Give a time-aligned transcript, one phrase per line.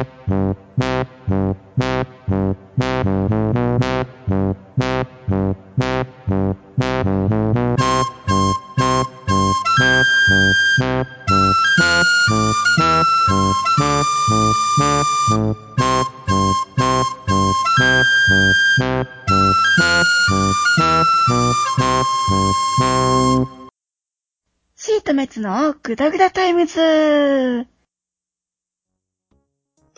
[0.00, 27.09] シートメツのグダグダタイムズ。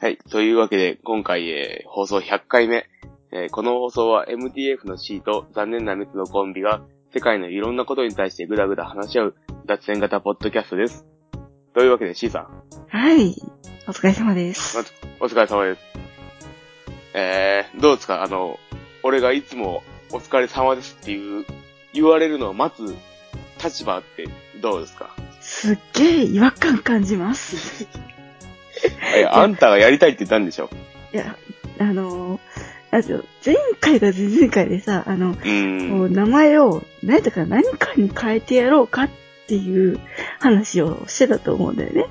[0.03, 0.19] はい。
[0.30, 2.86] というわけで、今回、えー放送100回目。
[3.31, 6.82] えーこの放送は MTF の C と残念な滅のコンビが
[7.14, 11.07] 世界のいろんなことに対してぐだぐだ話し合う脱線型ポッドキャストです。
[11.73, 13.36] というわけで C さん、はい。
[13.86, 14.76] お疲れ様です。
[15.21, 15.81] お疲れ様です。
[17.14, 18.25] えー、どうですか？
[18.25, 18.59] あの、
[19.04, 21.46] 俺がいつもお疲れ様ですっていう、
[21.93, 22.96] 言われるのを待つ
[23.62, 24.26] 立場って
[24.61, 25.14] どうですか？
[25.40, 27.87] すっげえ違和感感じます。
[29.31, 30.71] あんたがやりたいって言ったんでしょ？
[31.13, 31.36] いや、
[31.79, 32.41] あのー、
[32.91, 35.34] なんていうの前回か前々回でさ、あの。
[35.34, 35.48] こう
[36.09, 39.11] ん名前を何とか何かに変えてやろうかっ
[39.47, 39.98] ていう
[40.41, 42.06] 話をしてたと思うんだよね。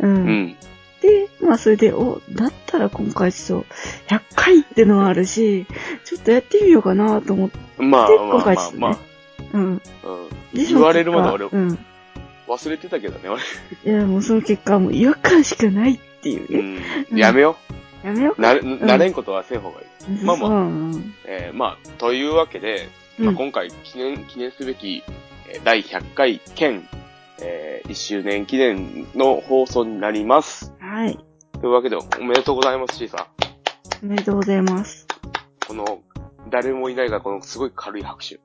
[0.00, 0.14] うん。
[0.14, 0.56] うん。
[1.00, 3.64] で、まあそれで、お、だったら今回ちょっ
[4.08, 5.66] と100回ってのはあるし、
[6.04, 8.98] ちょっとやってみようかなと思って、まあ、今回ちょっとねまあまあ。
[9.52, 9.62] うん。
[9.62, 9.80] うん。
[10.54, 13.42] で言われるまで俺その結果忘れてたけどね、俺。
[13.84, 13.96] うん。
[13.96, 15.98] いや、もうその結果はもう違和感しかないっ
[16.46, 17.14] ていううね。
[17.14, 17.16] ん。
[17.18, 17.56] やめよ
[18.02, 18.40] やめよう。
[18.40, 20.22] な、なれんことはせん方がいい。
[20.22, 20.24] う。
[20.24, 20.50] まあまあ
[21.26, 22.88] えー、まあ、というわけで、
[23.18, 25.02] まあ、うん今回記念、記念すべき、
[25.48, 26.88] えー第100回兼、
[27.40, 30.74] えー1周年記念の放送になります。
[30.80, 31.18] はい。
[31.60, 33.28] というわけで、おめでとうございます、C さ
[34.02, 34.04] ん。
[34.04, 35.06] おめでとうございます。
[35.66, 36.00] この、
[36.50, 38.38] 誰もいないが、このすごい軽い拍手。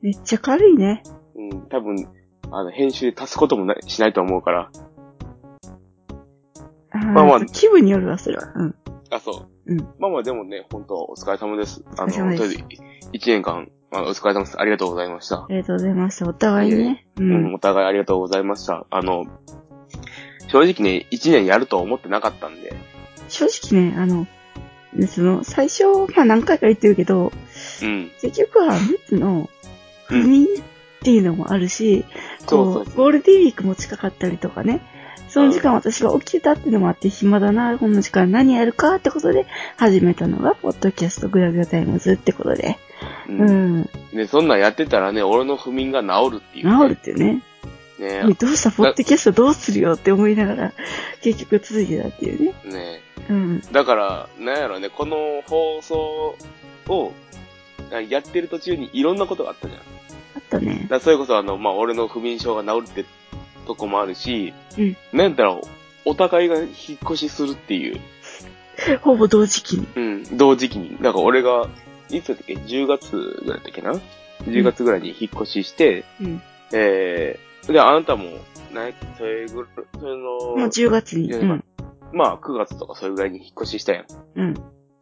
[0.00, 1.02] めっちゃ軽いね。
[1.34, 2.08] うん、多分、
[2.52, 4.70] あの、編集で足すこともないしないと思うから。
[7.10, 8.52] あまあまあ気分によるわ、それは。
[8.54, 8.74] うん。
[9.10, 9.72] あ、そう。
[9.72, 11.84] うんまあまあ、でもね、本当お疲れ様です。
[11.96, 12.66] あの、とりあえず、1
[13.26, 14.60] 年間、あのお疲れ様です。
[14.60, 15.36] ありがとうございました。
[15.36, 16.28] ありがとうございました。
[16.28, 17.06] お互いにね。
[17.18, 17.54] ううん、ん。
[17.54, 18.86] お互いありがとうございました。
[18.90, 19.26] あの、
[20.48, 22.74] 正直ね、1年やるとは思ってなかったんで、
[23.28, 24.26] 正直ね、あの、
[24.92, 25.84] ねその、最初、
[26.14, 27.32] まあ何回か言ってるけど、
[27.82, 28.10] うん。
[28.20, 29.48] 結局は、密の
[30.06, 32.04] 不眠っていうのもあるし、
[32.46, 34.82] こう、そうそうそうゴールデンウィークも近かったりとかね、
[35.30, 39.46] その時間私が起きてたっていうのもあって、暇だな、この時間何やるかってことで
[39.76, 42.78] 始めたのが、ポッドキャストグラグラタイムズってことで。
[43.28, 43.32] う。
[43.32, 43.90] うんん。
[44.12, 47.42] で、そんなんやってたらね、俺の不眠が治るっていう、治るってね。
[48.00, 48.22] ね。
[48.38, 50.72] どうしたポッドキャストどうするよって思いながら、
[51.22, 52.54] 結局続いてたっていうね。
[52.64, 53.00] ね。
[53.28, 53.60] うん。
[53.72, 56.36] だから、なんやろね、この放送
[56.88, 57.12] を、
[58.08, 59.80] やってる途中にいろんなことがあったじゃん。
[59.80, 59.82] あ
[60.38, 60.86] ったね。
[60.88, 63.04] らそれこそあの、まあ、俺の不眠症が治るって
[63.66, 65.60] とこもあるし、うんなんやったら、
[66.04, 66.68] お互いが引っ
[67.02, 68.00] 越しするっていう。
[69.02, 69.86] ほぼ同時期に。
[69.94, 70.96] うん、同時期に。
[70.98, 71.68] だから俺が、
[72.10, 73.92] いつだったっけ ?10 月ぐらいだったっけな
[74.44, 76.42] ?10 月ぐらいに引っ越しして、うん。
[76.72, 78.24] えー、で、あなたも、
[78.72, 78.88] な
[79.18, 81.32] それぐらい、それの、もう10月に。
[81.32, 81.64] うん。
[82.12, 84.06] まあ、9月とかそれぐらいに引っ越ししたやん。
[84.36, 84.54] うん。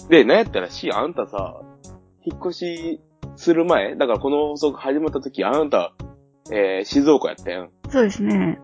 [0.08, 1.60] で、なんやったらし、あんたさ、
[2.25, 3.00] 引っ越し
[3.36, 5.92] する前、だからこの放送が始まった時、あなた、
[6.53, 7.70] えー、静岡やったやん。
[7.88, 8.59] そうですね。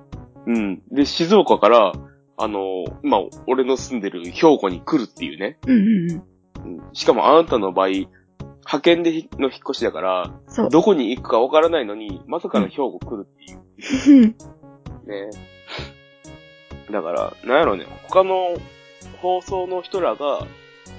[0.47, 0.83] うん。
[0.91, 1.93] で、静岡から、
[2.37, 5.59] あの、まあ、俺の住んでる兵庫に来るっていうね。
[5.67, 6.11] うんうん
[6.67, 6.79] うん。
[6.79, 6.95] うん。
[6.95, 10.71] しかもあなたの場合、派遣でひの引っ越しだから、そう。
[10.71, 14.35] どこに行くかわからないのに、まさかの兵庫来るっていう
[15.07, 15.31] ね。
[16.91, 18.57] だから、なんやろね、他の
[19.21, 20.47] 放送の人らが、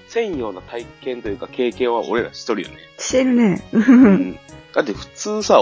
[0.07, 2.77] せんような体験というか経験は俺らしとるよね。
[2.99, 3.63] してるね。
[3.73, 3.79] う。
[3.79, 4.39] うんん。
[4.73, 5.61] だって普通さ、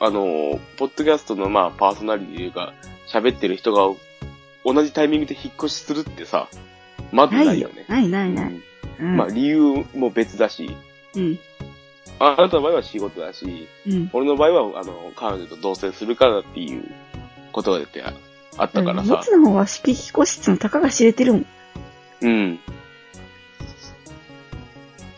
[0.00, 2.72] あの、ポッドキャストのまあパーソナリティというか、
[3.08, 3.94] 喋ってる人が
[4.64, 6.48] 同じタイミングで引っ越しするってさ、
[7.10, 7.80] まずなないいよね。。
[7.80, 8.52] よないないない。
[8.52, 8.62] う
[9.00, 9.16] うんん。
[9.16, 10.76] まあ理由も別だし、
[11.14, 11.38] うん。
[12.20, 14.10] ああなたの場合は仕事だし、うん。
[14.12, 16.84] 俺の場合は、あの、彼女と同棲するからっていう
[17.52, 19.20] ことが出てあったからさ。
[19.24, 21.46] つの方は引き越しのたかが知れてるもん。
[22.22, 22.58] うん。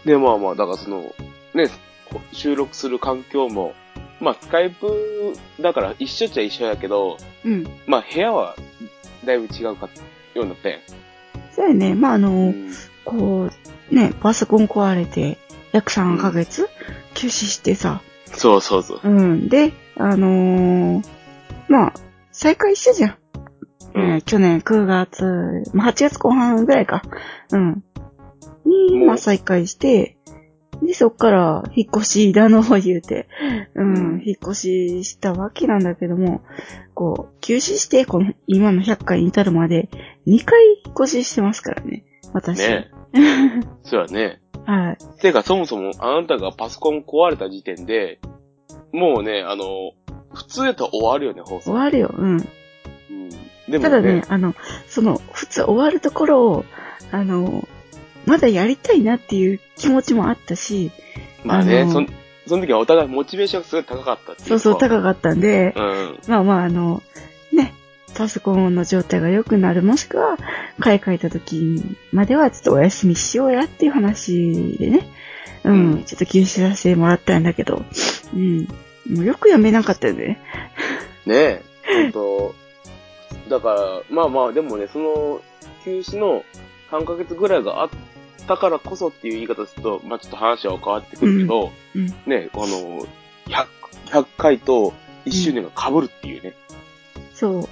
[0.05, 1.15] で、まあまあ、だからその、
[1.55, 1.69] ね、
[2.11, 3.75] こ収録する環境も、
[4.21, 7.65] まあ、スカイプだから一緒っちゃ一緒やけど、うん。
[7.87, 8.55] まあ、部屋は
[9.25, 9.89] だいぶ違うか、
[10.35, 10.81] ようになったやん。
[11.53, 11.95] そうやね。
[11.95, 12.71] まあ、あうの、ん。
[13.05, 13.49] こ
[13.91, 15.39] う、ね、パソコン壊れて、
[15.73, 16.69] 約3ヶ月
[17.15, 18.03] 休止してさ。
[18.27, 19.01] そうそうそう。
[19.05, 19.49] うん。
[19.49, 21.05] で、あのー
[21.69, 21.93] まあ、
[22.33, 23.11] 再開したじゃん。
[23.95, 25.25] うんえー去年9月、
[25.75, 27.03] まあ8月後半ぐらいか。
[27.53, 27.83] うん。
[28.65, 30.17] に、まあ再開して、
[30.83, 33.29] で、そっから、引っ越しだの言うて、
[33.75, 36.43] ううんん、引っ越ししたわけなんだけども、
[36.95, 39.89] こう、休止して、この、今の100回に至るまで、
[40.27, 42.59] 2回引っ越ししてますからね、私。
[42.59, 42.91] ね
[43.83, 44.41] そうやね。
[44.65, 45.21] はい。
[45.21, 48.21] てか、そもそもあなたがパソコン壊れた時点で、
[48.93, 49.93] もうね、あの、
[50.33, 51.73] 普通やったら終わるよね、放送。
[51.73, 52.37] 終わるよ、うん。
[52.37, 53.29] うん。
[53.69, 54.55] でもただね、、あの、
[54.89, 56.65] その、普通終わるところを、
[57.11, 57.67] あの、
[58.27, 60.91] まだやりたいなっていう気持ちもあったし、
[61.45, 62.07] まあね、あのそん、
[62.47, 64.49] その時はお互いモチベーションがすごい高かったっていう。
[64.49, 66.19] そうそう、か高かったんで、うん。
[66.27, 67.03] まあまあ、あの、
[67.53, 67.75] ね、
[68.15, 70.37] パソコンの状態が良くなる、もしくは、
[70.79, 71.83] 買い替えた時
[72.13, 75.09] まではちょっとお休みしようやっていう話でね、
[75.65, 77.85] うん、うんちょっと休止させてもらったんだけど、
[78.35, 78.67] うん、
[79.09, 80.41] もうよくやめなかったよね。
[81.27, 81.63] ねえ、
[82.03, 82.55] ほんと、
[83.49, 85.41] だから、まあまあ、でもね、その、
[85.85, 86.45] 休止の
[86.91, 87.91] 3ヶ月ぐらいがあっ
[88.47, 93.07] たからこそっていう言い方すると、まあちょっと話は変わってくるけど、うん、ね、あの、100、
[94.07, 94.93] 100回と
[95.25, 96.55] 1周年が被るっていうね。
[97.35, 97.67] そう、うん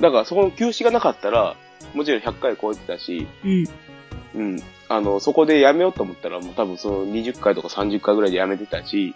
[0.00, 1.54] だからそこの休止がなかったら、
[1.94, 3.64] もちろん100回超えてたし、うん、
[4.34, 4.62] うん。
[4.88, 9.14] あの、そこでやめようと思ったら、もう多分その20回とか30回ぐらいでやめてたし、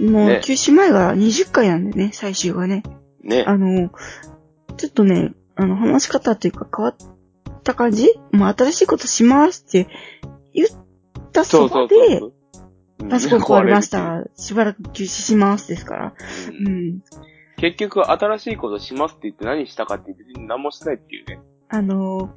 [0.00, 2.82] もうね休止前が20回なんでね、最終がね。
[3.22, 3.44] ね。
[3.46, 3.90] あの、
[4.76, 6.96] ちょっとね、あの、話し方っていうか変わっ
[7.62, 8.08] た感じ？
[8.32, 9.88] もう新しいことしますって
[10.52, 10.68] 言っ
[11.32, 12.28] たそばで、そうそうそう。
[12.28, 12.32] うん
[13.10, 13.90] パソコン壊れまし。
[13.90, 14.22] た。
[14.36, 16.14] しばらく休止しますですから。
[16.50, 17.02] うんうん。
[17.56, 21.40] 結局、新しいことしますって言って何したかって別に何もしてないっていうね。
[21.68, 22.30] あの、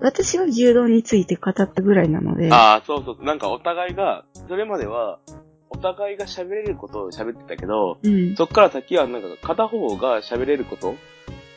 [0.00, 3.24] 私は牛丼について語ったぐらいなので、ああ、そうそうそう。
[3.24, 5.20] なんかお互いが、それまでは、
[5.68, 8.34] お互いが喋れることを喋ってたけど、うん。
[8.34, 10.96] そっから先はなんか片方が喋れること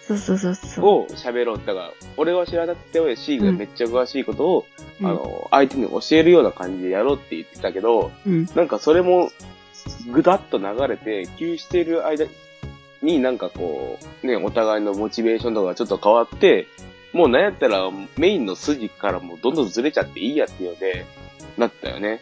[0.08, 0.86] そうそうそうそう。
[0.86, 1.58] を喋ろう。
[1.58, 4.66] だから、俺は知らなくて、C がめっちゃ詳しいことを、
[5.00, 8.46] うんあの、相手に教えるような感じでやろうって言ってたけど、うん。
[8.56, 9.32] なんかそれも、
[10.12, 12.26] ぐだっと流れて、休止している間
[13.02, 16.68] になんかこう、ね、お互いのモチベーションとかがちょっと変わって、
[17.14, 21.06] もうなんやったらメインの筋からもうどんどんずれちゃっていいやっていうので、
[21.58, 22.22] なったよね。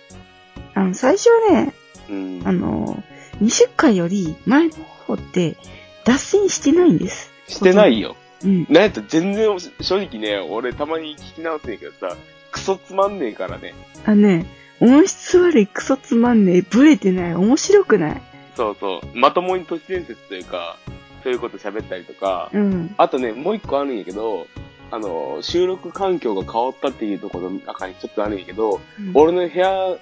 [0.74, 1.74] あの、最初はね、
[2.10, 2.42] うん。
[2.46, 3.02] あの、
[3.42, 4.76] 20回より前の
[5.08, 5.56] 方って、
[6.04, 7.31] 脱線してないんです。
[7.52, 8.16] してないよ。
[8.44, 8.66] うん。
[8.70, 12.16] なんやったら全然、正直ね、俺たまに聞き直すんやけどさ、
[12.52, 13.74] クソつまんねえからね。
[14.06, 14.46] あのね、
[14.80, 18.22] 音質悪いクソつまんねえ、ブレてない、面白くない。
[18.56, 19.18] そうそう。
[19.18, 20.78] まともに都市伝説というか、
[21.24, 22.96] そういうこと喋ったりとか、うん。
[22.98, 24.48] あとね、もう一個あるんやけど、
[24.90, 28.82] あの、収録環境が変わったっていうところの中にちょっとあるんやけど、
[29.14, 29.98] 俺の部屋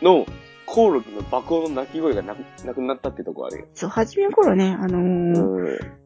[0.00, 0.26] の
[0.64, 3.66] コオロギの爆音の鳴き声がなくなくなったってとこあるよ。
[3.74, 6.05] そう、初めの頃ね、あのーうん。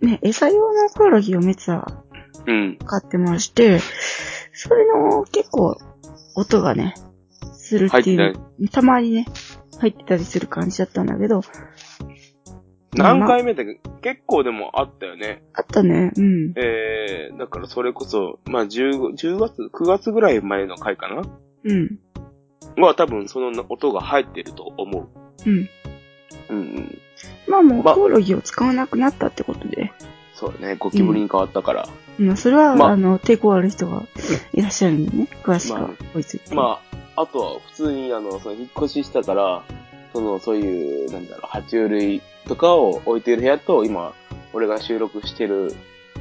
[0.00, 1.84] ね、餌用のコオロギをめっちゃ
[2.46, 2.78] うん。
[2.78, 3.80] 買ってまして、
[4.52, 5.76] それの結構
[6.34, 6.94] 音がね、
[7.54, 9.26] するっていう入たまにね、
[9.80, 11.40] 入ってたりする感じだったんだけど、
[12.94, 15.42] 何回目だっけ結構でもあったよね。
[15.52, 16.52] あったね、うん。
[16.56, 21.22] えー、だからそれこそ、まあ10、10月、9月ぐらい前の回かな？
[21.64, 21.98] うん。
[22.82, 25.08] は多分その音が入ってると思う。
[25.50, 25.68] うん。
[26.48, 26.98] うんうん。
[27.46, 29.92] まあもうまコオロギを使わなくなったってことで、
[30.34, 30.76] そうだね。
[30.76, 31.88] ゴキブリに変わったから。
[32.18, 34.04] まあそれは、まああの、抵抗ある人が
[34.52, 36.54] いらっしゃるんでね、詳しくはまあ追いついて。
[36.54, 36.80] ま
[37.16, 39.62] あ、あとは普通にあの、その引っ越ししたから、
[40.12, 44.14] その、そういう、なんだろう、爬虫類とかを置いてる部屋と、今、
[44.52, 45.74] 俺が収録してる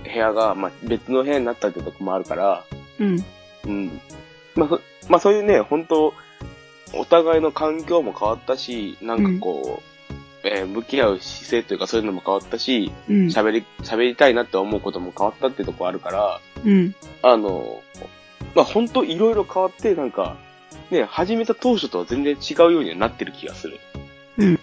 [0.04, 2.64] 部屋が、まあ、別の部屋になったってとこもあるから、
[3.00, 3.26] うん。
[3.66, 4.02] うん。
[4.56, 6.14] まあ、そまあ、そういうね、本当
[6.94, 9.95] お互いの環境も変わったし、なんかこう、
[10.46, 13.16] えー向き合う姿勢というかそういうのも変わったし、うん。
[13.28, 16.96] 喋り、喋りたいなって思うことも変わったってとこあるから、うん。
[17.22, 17.82] あの、
[18.54, 20.38] まあ、本当いろいろ変わって、なんか、
[20.92, 23.80] ね、始めた当初とは全然違うようにはなってる気がする。
[24.38, 24.60] うん。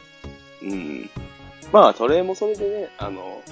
[0.62, 1.11] うん。
[1.73, 3.43] まあ、それもそれでね、あの、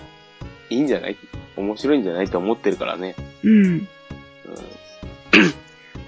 [0.68, 1.16] いいんじゃない？
[1.56, 3.16] 面白いんじゃないと思ってるからね。
[3.42, 3.64] うん。
[3.64, 3.86] うん。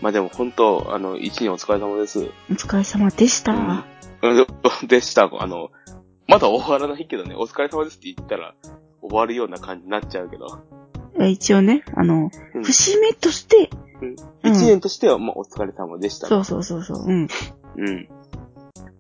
[0.01, 2.31] まあでも本当、あの、一年お疲れ様です。
[2.51, 3.53] お疲れ様でした。
[3.53, 4.41] うんう
[4.85, 5.29] んでした。
[5.37, 5.71] あの、
[6.33, 8.55] まだ終わらないけどね、お疲れ様ですって言ったら
[9.03, 10.47] 終わるような感じになっちゃうけど。
[11.27, 13.69] 一応ね、あの、うん節目として、
[14.01, 16.27] うんうん一年としては、まあ、お疲れ様でした。
[16.27, 17.29] そうそうそうそう、うん。
[17.77, 18.09] うん。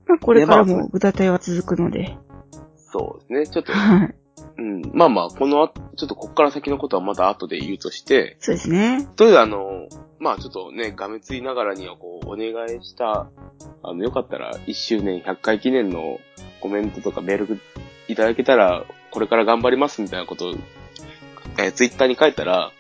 [0.07, 2.17] まあ、これからでまあも歌隊は続くので、
[2.77, 3.47] そうですね。
[3.49, 4.15] ちょっと、はい。
[4.59, 4.83] うん。
[4.93, 9.09] まあまあ、このあ、ちょっとこっから先のことはまた後で言うとして、そうですね。
[9.17, 13.29] とりあえずあの、まあちょっとね、がめついながらにはこう、お願いした、
[13.83, 16.21] あの、よかったら1周年100回記念の
[16.61, 17.61] コメントとかメール
[18.09, 20.55] いただけたら、これから頑張りますみたいなことを、
[21.59, 22.73] えーツイッターに書いたら、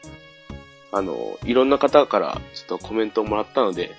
[0.93, 3.95] あの、いろんな方からちょっとコメントをもらったので、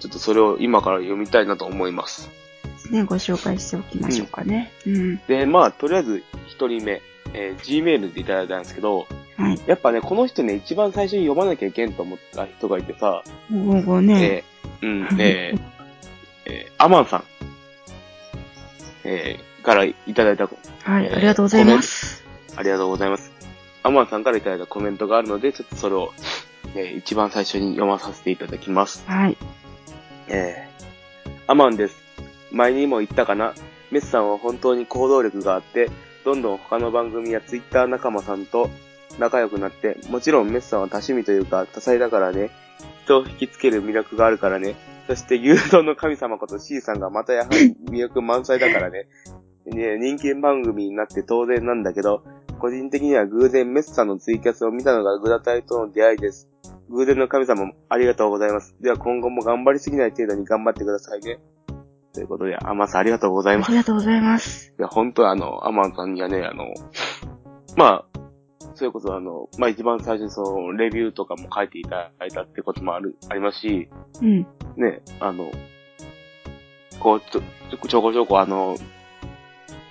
[0.00, 2.30] ちょっとそれを今から読みたいなと思います。
[2.90, 4.72] ね、ご紹介しておきましょうかね。
[4.86, 5.16] うん。
[5.26, 7.02] で、まあ、とりあえず一人目、
[7.34, 9.60] えー Gmail でいただいたんですけど、はい。
[9.66, 14.44] やっぱね、この人ね、一番最初に読まなきゃいけんと思った人がいてさ、午後ね、
[14.80, 15.60] えーうん、えー
[16.46, 17.24] えーアマンさん、
[19.04, 22.24] えーからいただいた、はい、えーありがとうございます。
[22.56, 23.30] ありがとうございます。
[23.82, 26.12] アマンさんからいただいたコメントがあるので、ちょっとそれを、
[26.74, 29.04] えー一番最初に読まさせていただきます。
[29.06, 29.36] はい。
[30.28, 32.07] えー、アマンです。
[32.52, 33.54] 前にも言ったかな
[33.90, 35.90] メスさんは本当に行動力があって、
[36.24, 38.70] どんどん他の番組やツイッター仲間さんと
[39.18, 42.50] 仲良くなって、もちろんメスさんは多趣味というか多彩だからね、
[43.04, 44.76] 人を引きつける魅力があるからね、
[45.06, 49.06] そして牛丼の神様こと C さんがまたやはり魅力満載だからね、
[49.64, 52.22] ね人気番組になって当然なんだけど、
[52.58, 56.48] 個人的には偶然メスさんのツイキャスを見たのがグダタイとの出会いです。
[56.90, 58.76] 偶然の神様もありがとうございます。
[58.80, 61.38] では今後も頑張りすぎない程度に頑張ってくださいね。
[62.14, 63.68] ということで、アマンさんありがとうございます。
[63.68, 64.74] ありがとうございます。
[64.78, 66.66] いや、本当あの、アマンさんにはね、あの、
[67.76, 68.18] まあ、
[68.74, 73.88] それこそあの、まあ一番最初にその、レビューとかも書いていただいたってこともある、ありますし、
[74.22, 74.46] うん。
[74.76, 75.50] ね、あの、
[77.00, 78.82] こう、ちょ、ちょちょこちょこあの、そ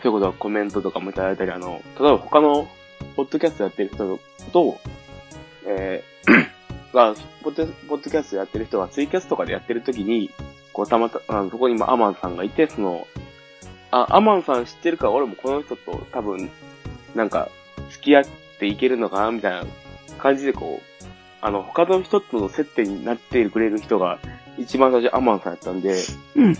[0.03, 2.67] ういうことはコメントとかもいただいたり、あの、例えば他の、
[3.15, 4.19] ポッドキャストやってる人
[4.51, 4.79] と、
[5.65, 6.47] えー、
[6.95, 10.31] が、ポッドポッドキャストやってる人がツイキャスとかでやってる時に、
[10.77, 13.07] こう、たまた、あのそこにもアマンさんがいて、その、
[13.89, 16.51] あ、アマンさん知ってるから俺もこの人と多分、
[17.15, 17.49] なんか、
[17.89, 18.25] 付き合っ
[18.59, 19.65] ていけるのかなみたいな
[20.19, 21.05] 感じでこう、
[21.41, 24.19] あの、他の人との接点になってくれる人が、
[24.59, 25.95] 一番最初アマンさんやったんで、
[26.35, 26.55] うん。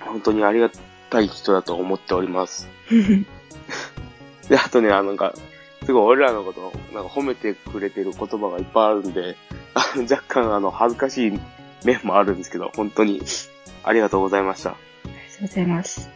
[0.00, 0.70] 本当にありが
[1.10, 2.66] たい人だと思っております。
[4.48, 5.34] で、あとね、あの、なんか、
[5.84, 9.36] すごい俺らのことを、なんか褒めてくれてる言葉がいっぱいあるんで、
[9.74, 11.40] あの若干あの、恥ずかしい
[11.84, 13.22] 面もあるんですけど、本当に
[13.84, 14.70] ありがとうございました。
[14.70, 16.10] ありがとうございます。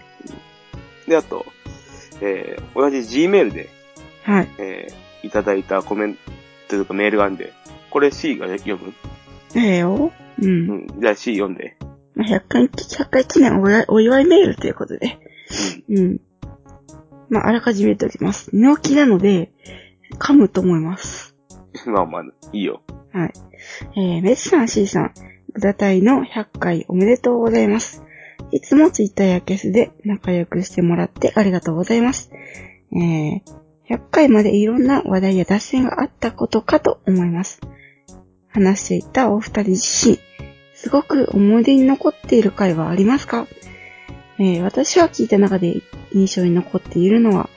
[1.06, 1.46] で、あと、
[2.20, 3.68] えー、同じ Gmail で、
[4.22, 4.48] はい。
[4.58, 6.20] えー、いただいたコメント
[6.68, 7.52] というかメールがあるんで、
[7.90, 8.92] これ C が読む？
[9.54, 10.12] ええよ。
[10.38, 10.44] う。
[10.44, 10.86] うんん。
[11.00, 11.76] じゃあ C 読んで。
[12.14, 15.18] まあ100回、100回記念お祝いメールということで。
[15.88, 16.20] うん。
[17.28, 18.50] まあ、あらかじめ言っておきます。
[18.52, 19.52] 寝起きなので、
[20.18, 21.36] 噛むと思います。
[21.86, 21.92] うん。
[21.92, 22.82] まあまあ、いいよ。
[23.12, 23.32] はい。
[23.96, 25.14] えー、メスさん C さん、
[25.56, 28.02] グダタイの100回おめでとうございます。
[28.52, 32.30] いつもツイッターやケスで仲良くしてもらってありがとうございます。
[32.92, 33.40] えー、
[33.88, 37.62] 100回までいろんな話題や脱線があったことかと思います。
[38.48, 40.18] 話していたお二人自身、
[40.74, 43.46] すごく思い出に残っている回はありますか？
[44.38, 45.80] えー私は聞いた中で
[46.12, 47.48] 印象に残っているのは、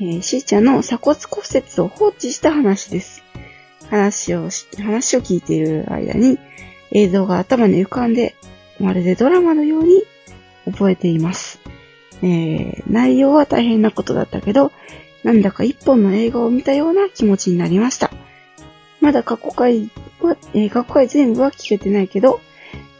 [0.00, 3.22] えー、しーちゃんの鎖骨骨折を放置した話です。
[3.90, 6.38] 話をし、話を聞いている間に
[6.94, 8.36] 映像が頭に浮かんで、
[8.80, 10.04] まるでドラマのように
[10.64, 11.60] 覚えています。
[12.22, 14.72] えー、内容は大変なことだったけど、
[15.24, 18.10] なんだか一本の映画を見たような気持ちになりました。
[19.00, 22.40] まだ過去回は、えー過去回全部は聞けてないけど、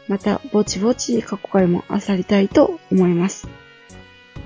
[0.07, 3.47] またぼちぼち過去回も漁りたいと思います。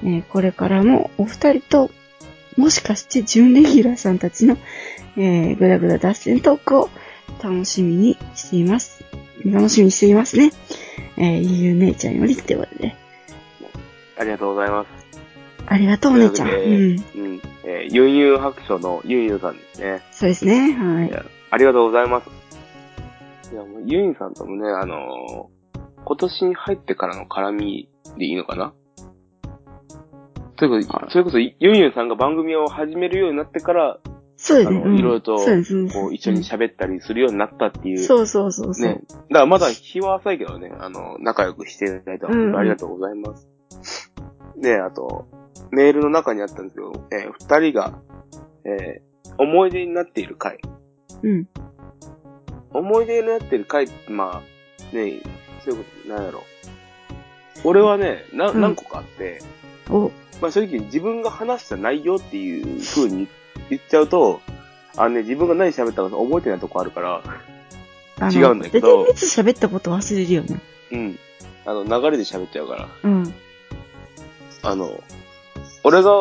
[0.03, 1.91] えーこれからもお二人と、
[2.55, 4.57] もしかして準レギュラーさんたちの、
[5.17, 6.89] えー、ぐだぐだ脱線トークを
[7.41, 8.98] 楽しみにしています。
[9.45, 10.51] 楽しみにしていますね。
[11.17, 12.95] えー、ゆう姉ちゃんよりってことで。
[14.17, 14.87] ありがとうございます。
[15.67, 16.47] ありがとう、お姉ちゃん。
[16.47, 17.03] うというん。
[17.15, 17.41] うん。
[17.63, 20.01] えー、ユンユン白書のユンユンさんですね。
[20.11, 20.73] そうですね。
[20.73, 21.11] はいい。
[21.11, 22.29] や、ありがとうございます。
[23.51, 25.59] いや、もうユンユンさんともね、あのー
[26.05, 28.73] 今年に入ってからの絡みでいいのかな？
[30.57, 34.08] それこそ、それこそ、ユンユンさんが番組を始めるようになってから、あ
[34.41, 34.79] そうですね。
[34.79, 35.91] の、いろいろと、そうですね。
[35.91, 37.99] こう、一緒に喋ったりするようになったっていう。
[37.99, 38.87] そうそうそうそう。
[38.87, 39.01] ね。
[39.09, 43.49] だからまだ日は浅いけどね、あの、仲良くしていただいてうんうん本当ありがとうございます。
[44.57, 45.27] で、あと、
[45.71, 47.99] メールの中にあったんですけど、えー二人が、
[48.63, 50.59] えー思い出になっている回。
[51.23, 51.47] うん。
[52.71, 55.21] 思い出になっている回って、まあ、ね、
[55.63, 56.43] そういうこと、なんやろ。
[57.63, 59.41] 俺はね、な、うん何個かあって、
[59.89, 63.27] お、まあ正直自分が話した内容っていう風に
[63.69, 64.41] 言っちゃうと、
[64.97, 67.21] あのね、自分が何喋ったか覚えてないとこあるから、
[68.19, 70.59] あの違うんだけどいつ喋ったこと忘れるよね。
[70.91, 71.19] うん。
[71.65, 72.89] あの、流れで喋っちゃうから。
[73.03, 73.33] うん。
[74.63, 75.01] あの、
[75.83, 76.11] 俺が、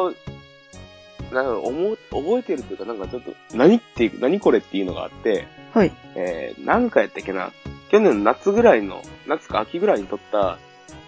[1.32, 5.92] なんか思う、覚えてるっていうか、なんかちょっと、何っていう、何これっていうのがあって、はい。
[6.14, 7.50] えー、何回やったっけな？
[7.90, 10.58] 去年の夏ぐらいの、夏か秋ぐらいに撮った、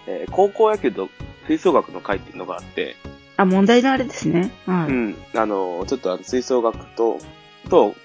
[0.07, 1.09] えー高校野球と
[1.47, 2.95] 吹奏楽の会っていうのがあって、
[3.41, 4.51] あ、問題のあれですね。
[4.65, 4.91] はい。
[4.91, 5.15] うん。
[5.35, 7.19] あの、ちょっとあの吹奏楽と、
[7.69, 7.95] と、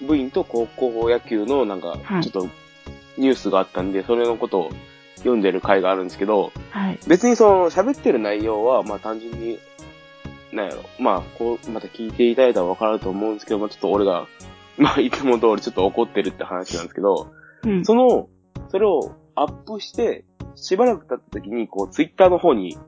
[0.00, 2.48] 部員と高校野球のなんかは、いちょっと、
[3.18, 4.70] ニュースがあったんで、それのことを
[5.18, 6.98] 読んでる回があるんですけど、はい。
[7.06, 9.58] 別にその喋ってる内容は、まあ単純に、
[10.52, 14.26] なんやろ、まあこう、また聞いていただいたらわかると思うんですけど、まあちょっと俺が、
[14.78, 17.32] まあいつも通りちょっと怒ってるって話なんですけど、
[17.64, 17.84] うん。
[17.84, 18.28] その、
[18.68, 22.80] それをアップして、しばらく経った時に、こう、ツイッターの方に、フ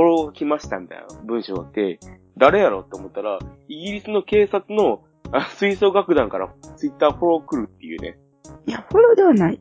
[0.00, 2.00] ォロー来ましたみたいな文章って、
[2.36, 3.38] 誰やろって思ったら、
[3.68, 8.18] イギリスの警察のあ吹奏楽団からツイッターフォロー来るっていうね。
[8.66, 9.60] いや、フォローではない。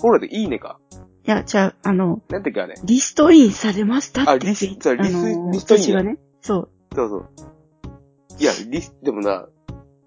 [0.00, 0.78] フォローでいいねか。
[1.26, 2.74] いや、じゃあ、あの、なんていうかあれ。
[2.84, 6.18] リストインされましたってあリスリスあのーリストインがね。
[6.40, 6.70] そう。
[6.94, 7.30] そうそう。
[8.38, 9.48] いや、リス、でもな、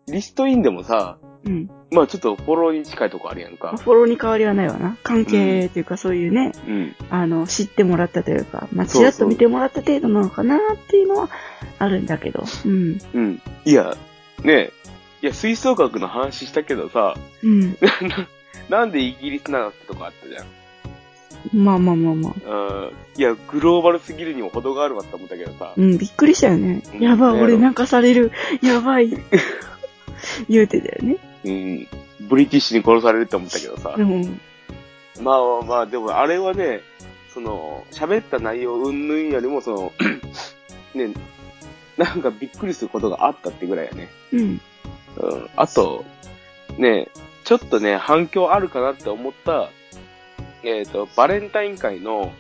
[0.07, 1.69] リストインでもさ、うん。
[1.91, 3.75] まあちょっとフォローに近いとこあるやんか。
[3.77, 4.97] フォローに変わりはないわな。
[5.03, 6.95] 関係というかそういうね、うん。
[7.09, 11.29] あの、知ってもらったというか、まあ、ちらっと見てもらった程度なのかなっていうのは
[11.79, 12.43] あるんだけど。
[12.65, 12.99] うん。
[13.13, 13.41] うん。
[13.65, 13.95] いや、
[14.43, 14.73] ねえ。
[15.21, 17.77] いや、吹奏楽の話したけどさ、うん。
[18.69, 20.45] なんでイギリスなのってとこあったじゃん。
[21.53, 22.51] まあまあまあまあ。
[22.51, 22.91] うん。
[23.17, 25.73] いや、グローバルすぎるにも程があるわって思ったけどさ。
[25.75, 26.83] うん、びっくりしたよね。
[26.93, 28.31] うんやばい、ね俺なんかされる。
[28.61, 29.09] やばい。
[30.49, 31.17] 言うてたよね。
[31.43, 31.87] うん。
[32.21, 33.95] ブリティッシュに殺されるって思ったけどさ。
[33.95, 34.23] でも、
[35.21, 36.81] まあまあまあ、でもあれはね、
[37.33, 39.93] その、喋った内容云々よりも、その、
[40.93, 41.13] ね、
[41.97, 44.09] なんかびっくりすることがあったってぐらいやね。
[44.33, 44.39] うん。
[44.41, 45.49] うん。
[45.55, 46.05] あと、
[46.77, 47.09] ね、
[47.43, 49.69] ちょっとね、反響あるかなって思った、
[50.63, 52.33] えっ、と、バレンタイン会の、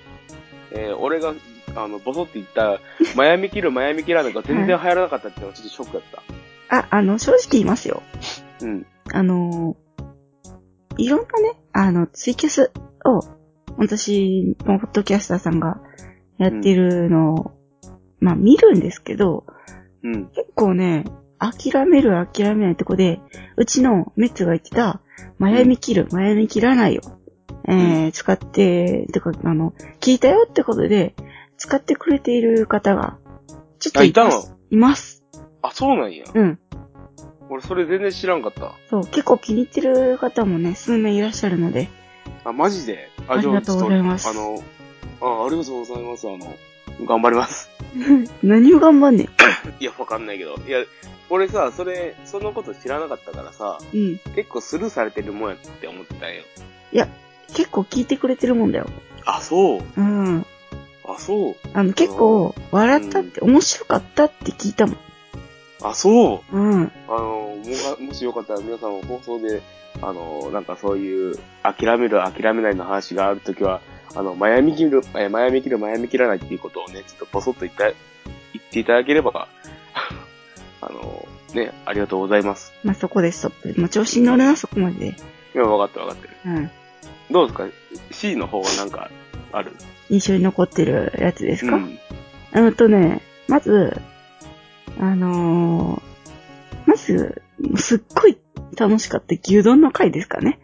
[0.71, 1.33] えー俺が、
[1.75, 2.79] あの、ボソって言った、
[3.15, 6.23] マヤミキル、マヤミキラーメンが全然流行らなかったっていうのはちょっとショックだっ
[6.67, 6.77] た。
[6.77, 8.03] あ、あの、正直言いますよ。
[8.61, 8.85] うん。
[9.11, 9.75] あの
[10.97, 12.71] いろんなね、あの、ツイキャス
[13.05, 13.21] を、
[13.77, 15.79] 私のポッドキャスターさんが
[16.37, 17.51] やってるのを、
[18.19, 19.45] まあ見るんですけど、
[20.03, 20.27] うん。
[20.27, 21.05] 結構ね、
[21.39, 23.21] 諦める諦めないとこで、
[23.55, 25.01] うちのメッツが言ってた、
[25.37, 27.01] マヤミ切る、マヤミ切らないよ。
[27.67, 31.15] えー、使って、てか、あの、聞いたよってことで、
[31.57, 33.17] 使ってくれている方が、
[33.79, 34.29] ちょっとあ、いたの？
[34.31, 34.55] ます。
[34.71, 35.23] います。
[35.61, 36.25] あ、そうなんや。
[36.33, 36.59] うん。
[37.49, 38.73] 俺それ全然知らんかった。
[38.89, 41.89] そう、結構気に入ってる方もね、数名いらっしゃるので、
[42.43, 43.09] あ、マジで？
[43.27, 44.63] あありがとうございますじゃあちょっと
[45.21, 46.27] あの、あ、ありがとうございます。
[46.27, 46.55] あの、
[47.05, 47.69] 頑張ります。
[48.43, 49.27] 何を頑張んね
[49.79, 50.55] いや、わかんないけど。
[50.67, 50.83] いや、
[51.29, 53.97] 俺さ、それ、そのこと知らなかったからさ、ん。
[53.97, 54.17] うん。
[54.35, 56.43] 結構スルーされてるもんやって思ってたんよ。
[57.53, 58.87] 結構聞いてくれてるもんだよ。
[59.25, 59.81] あ、そう。
[59.97, 60.45] うん。
[61.03, 61.55] あ、そう。
[61.73, 64.97] あの、結構、笑ったって、面白かったって聞いたもん。
[65.81, 66.57] あ、そう。
[66.57, 66.91] うん。
[67.07, 69.61] あの、もがもしよかったら皆さんも放送で、
[70.01, 73.81] あの、なんかそういう、諦める、諦めないの話があるときは、
[74.15, 79.47] あの、マヤミ切る、えーマヤミ切る、マヤミ切らないっていうことをね、ちょっとポソッと言った、言っていただければ、
[80.81, 82.73] あの、ね、ありがとうございます。
[82.83, 83.79] まあ、そこでストップ。
[83.79, 85.07] まあ、調子に乗るな、そこまでで。
[85.07, 86.35] いや、わかってるわかってる。
[86.45, 86.71] うん。
[87.31, 87.67] どうですか
[88.11, 89.09] ?C の方はなんか、
[89.51, 89.71] ある？
[90.09, 91.99] 印象に残ってるやつですか、うん。
[92.53, 93.99] うんとね、まず、
[94.97, 97.41] あのー、まず、
[97.75, 98.37] すっごい
[98.77, 100.59] 楽しかった牛丼の回ですかね。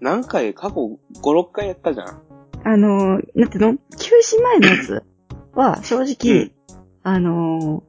[0.00, 2.22] 何回、過去5、6回やったじゃん。
[2.64, 3.78] あのー、なんていうの？
[3.98, 5.02] 休止前のやつ
[5.54, 6.52] は、正直、うん
[7.04, 7.82] あの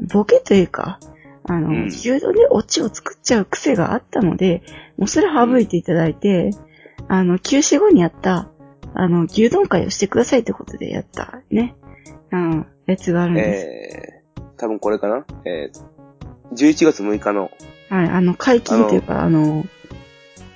[0.00, 0.98] ー、ボケというか、
[1.44, 4.62] あのー、うん牛丼でオチを作っちゃう癖があったので、
[4.96, 6.50] もうそれ省いていただいて、
[7.08, 8.50] あの、休止後にやった、
[8.94, 11.76] あの、牛丼会をしてくださいってことでやった、ね。
[12.32, 14.07] うん、やつがあるんです。
[14.58, 15.24] えー、多分これかな？
[15.44, 17.50] えー、11月6日の、
[17.88, 19.64] はい、あの、解禁というか、あの、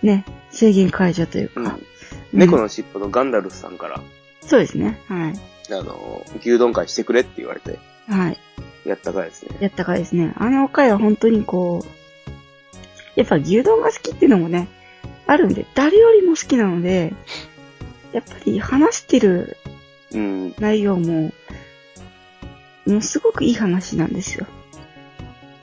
[0.02, 1.86] ね、制限解除というか、うん、うん
[2.32, 4.00] 猫の尻尾のガンダルフさんから、
[4.40, 4.98] そうですね。
[5.06, 5.34] はい。
[5.70, 8.38] あの、牛丼会してくれって言われて、はい。
[8.84, 9.56] やった回ですね。
[9.60, 10.32] やったかですね。
[10.36, 14.68] あの回は本当にこう、やっぱ牛丼が好きっていうのもね、
[15.26, 17.12] あるんで、誰よりも好きなので、
[18.12, 19.56] やっぱり話してる
[20.12, 20.54] うん。
[20.58, 21.32] 内容も、
[22.86, 24.46] もうすごくいい話なんですよ。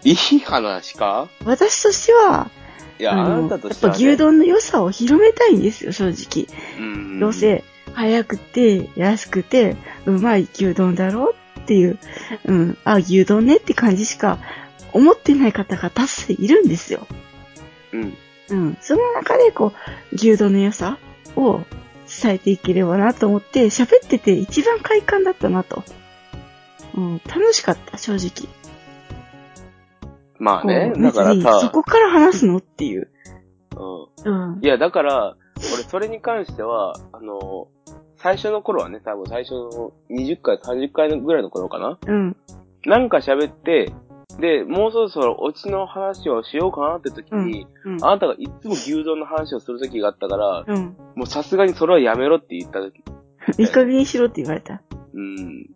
[0.03, 1.27] いい話か？
[1.43, 2.49] 私としては、
[2.97, 6.47] いや、あのなたとしては、やっぱ牛丼の良さを広めたいんですよ、正直。
[6.79, 7.19] うん。
[7.19, 11.97] どうせ、早くて、安くて、うまい牛丼だろうっていう、
[12.45, 14.39] うん、あ、牛丼ねって感じしか
[14.93, 17.05] 思ってない方が多数いるんですよ。
[17.91, 18.17] うん。
[18.49, 18.77] うん。
[18.81, 19.73] その中で、こ
[20.11, 20.97] う、牛丼の良さ
[21.35, 21.61] を
[22.21, 25.83] 伝えていければなと思って、喋ってて一番快感だったなと。
[26.99, 28.49] うん、楽しかった、正直。
[30.37, 32.57] まあね、だから別にそさ、こから話すの？
[32.57, 33.09] っていう。
[33.75, 34.63] ううんん。
[34.63, 34.67] い。
[34.67, 35.35] や、だから、
[35.73, 37.67] 俺それに関しては、あの、
[38.17, 41.97] 最初の頃はね、多分最初の20回、30回ぐらいの頃かな？
[42.05, 42.35] うん。
[42.85, 43.91] なんか喋って、
[44.39, 48.05] で、もうそろそろオチの話をしようかなって時に、うん。
[48.05, 50.95] あなたがいつも牛丼の話をする時があったから、うん。
[51.15, 53.03] もうさすがにそれはやめろって言った時。
[53.59, 54.81] いい加減にしろって言われた。
[55.13, 55.69] うん。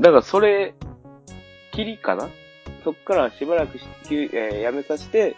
[0.00, 0.74] だからそれ、
[1.72, 2.28] きりかな？
[2.84, 5.36] そっからしばらくし、えーやめさせて、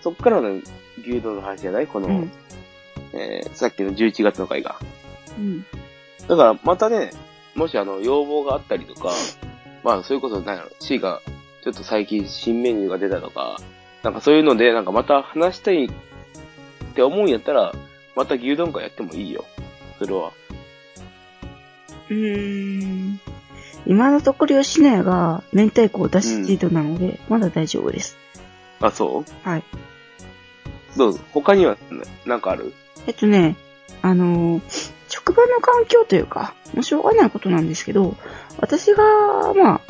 [0.00, 0.60] そっからの
[1.00, 1.86] 牛丼の話じゃない？
[1.86, 2.32] この、うん。
[3.12, 4.76] えーさっきの11月の回が。
[5.38, 5.64] うん。
[6.26, 7.10] だからまたね、
[7.54, 9.10] もしあの、要望があったりとか、
[9.84, 11.20] まあ、それこそ、なんやろ、C が、
[11.62, 13.58] ちょっと最近新メニューが出たとか、
[14.02, 15.88] なんかそういうので、なんかまた話したいっ
[16.94, 17.74] て思うんやったら、
[18.16, 19.44] また牛丼会やってもいいよ。
[19.98, 20.32] それは。
[22.08, 23.20] うーん。
[23.86, 28.16] 今のところ吉野家が明太子を出し程度なので、まだ大丈夫です。
[28.80, 29.48] あ、そう？
[29.48, 29.64] はい。
[30.96, 31.12] どう？
[31.12, 31.20] ぞ。
[31.32, 32.72] 他には、ななんかある？
[33.06, 33.56] えっとね、
[34.02, 38.16] あのー職場の環境というか、もうしょうがないことなんですけど、
[38.58, 39.80] 私が、まあ、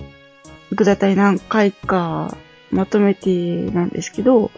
[0.73, 2.37] 具体体何回か
[2.71, 3.31] まとめて
[3.71, 4.51] なんですけど、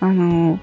[0.00, 0.58] あのー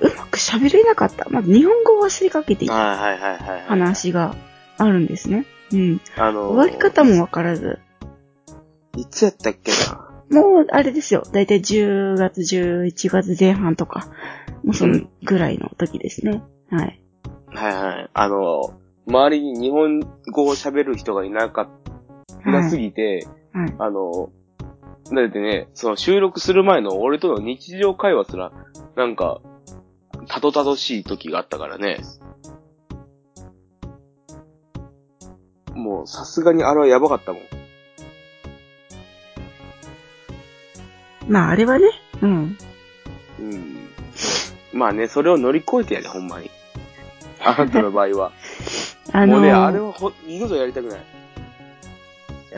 [0.00, 1.28] うまく喋れなかった。
[1.28, 3.62] まず日本語を忘れかけていたはいはい、はい。
[3.66, 4.34] 話が
[4.78, 5.44] あるんですね。
[5.72, 6.00] うん。
[6.16, 7.78] あのー、終わり方もわからず。
[8.96, 9.72] いつやったっけ
[10.30, 10.42] な？
[10.42, 11.22] もう、あれですよ。
[11.32, 14.08] だいたい10月、11月前半とか、
[14.62, 16.42] もうそのぐらいの時ですね。
[16.70, 17.00] はい。
[17.48, 18.10] はいはい。
[18.12, 20.00] あのー、周りに日本
[20.32, 21.68] 語を喋る人がいなかっ
[22.44, 23.74] た、いなすぎて、はい。
[23.78, 24.30] あの、
[25.12, 28.52] だってね、その収録する前の俺との日常会話すら、
[28.96, 29.40] なんか、
[30.28, 31.98] たどたどしい時があったからね。
[36.00, 37.42] もう、さすがにあれはやばかったもん。
[41.28, 41.86] まあ、あれはね、
[42.22, 42.58] うん。
[43.38, 43.88] うん。
[44.72, 46.50] まあね、それを乗り越えてやで、ほんまに。
[47.44, 48.32] あなたの場合は。
[49.12, 51.00] あのもうね、あれはほ、二度とやりたくない。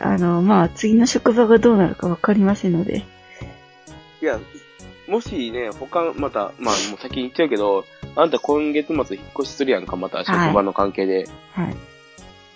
[0.01, 3.05] あの、まあ、次の職場がどうなるかわかりませんので。
[4.21, 4.39] いや、
[5.07, 9.05] もしね、他、また、まあもう先に言っちゃうけど、あんた今月末引っ
[9.37, 11.27] 越しするやんか、また職場の関係で。
[11.51, 11.75] はい。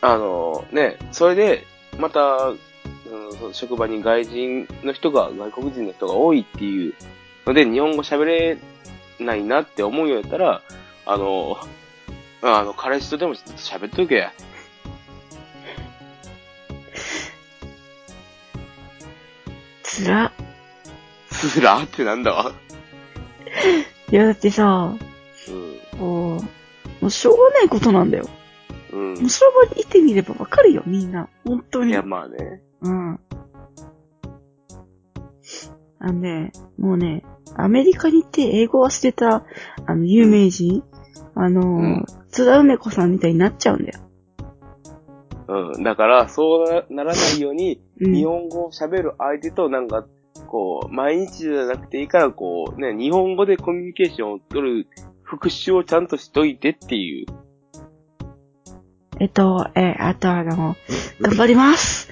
[0.01, 1.65] あの、ね、それで、
[1.97, 6.93] また、うん職場に外人の人が、外国人の人が多いっていう
[7.45, 8.57] ので、日本語喋れ
[9.19, 10.62] ないなって思うようやったら、
[11.05, 11.57] あの、
[12.41, 14.33] あの、彼氏とでもちょっと喋っとけや。
[19.83, 20.31] つら。
[21.29, 22.51] つらってなんだわ。
[24.12, 28.29] いや、だってさ、うこう、もうしょうがないことなんだよ。
[28.95, 29.00] ん。
[29.00, 29.30] うんもう。
[29.30, 31.30] その場にいてみればわかるよ、みんな。
[31.45, 31.91] 本当に。
[31.91, 32.62] いや、まあね。
[32.82, 33.19] うん。
[36.00, 37.23] あのね、もうね、
[37.56, 39.45] アメリカに行って英語忘れた、
[39.86, 40.84] あの、有名人、
[41.36, 44.00] あの、ん津田梅子さんみたいになっちゃうんだよ。
[45.47, 45.84] うん。
[45.84, 48.13] だから、そうなならないように、うん。
[48.13, 50.06] 日本語を喋る相手となんか、
[50.47, 54.88] こう、毎日じゃなくていいから、こう、ね、日本語でコミュニケーションを取る
[55.23, 57.26] 復習をちゃんとしといてっていう。
[59.19, 60.75] えっと、えーあとあの、
[61.21, 62.10] 頑張ります。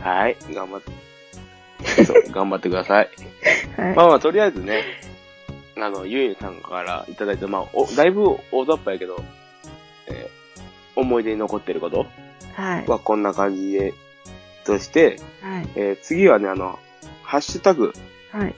[0.00, 0.36] はい。
[0.52, 2.04] 頑張って。
[2.04, 3.10] そう、 頑張ってください。
[3.76, 3.96] はい。
[3.96, 4.82] まあまあ、とりあえずね、
[5.76, 9.22] あの、ゆいさんからいただいた、まあ、お、だいぶ大雑把やけど、
[10.06, 10.40] えー
[10.96, 12.06] 思い出に残ってること
[12.54, 12.86] はい。
[12.86, 13.94] はこんな感じで、
[14.64, 15.68] として、はい。
[15.76, 16.78] えー次はね、あの、
[17.22, 17.92] ハッシュタグ、
[18.32, 18.54] はい。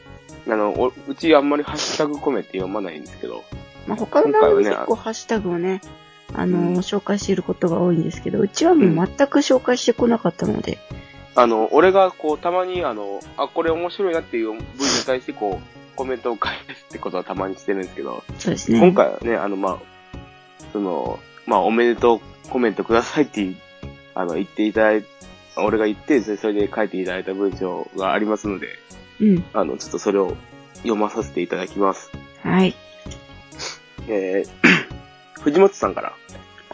[0.48, 3.44] あの、おうちあんまりハッシュタグコメって読まないんですけど、
[3.87, 5.80] まあ、他の番組今回はね結構ハッシュタグをね、
[6.35, 10.79] あの、うん紹介していることが多いんですけど、うちはもう全く紹介してこなかったので、
[11.35, 14.64] あの、俺がこう、たまにあの、あ、これ面白いなっていう部位に
[15.07, 18.81] 対してこう、コメントを返すってことはたまにしてるんですけど、そうですね。
[18.81, 19.79] 今回はね、あの、まあ、
[20.73, 23.57] その、まあ、おめでとうコメントくださいっていう、
[24.14, 25.05] あの、言っていただい
[25.57, 28.68] 俺が言って、それそれで書いていただいた文章がありますので、
[29.21, 29.45] うん。
[29.53, 30.37] あの、ちょっとそれを
[30.77, 32.11] 読まさせていただきます。
[32.42, 32.75] はい。
[34.09, 34.91] えー、
[35.44, 36.12] 藤本さんから、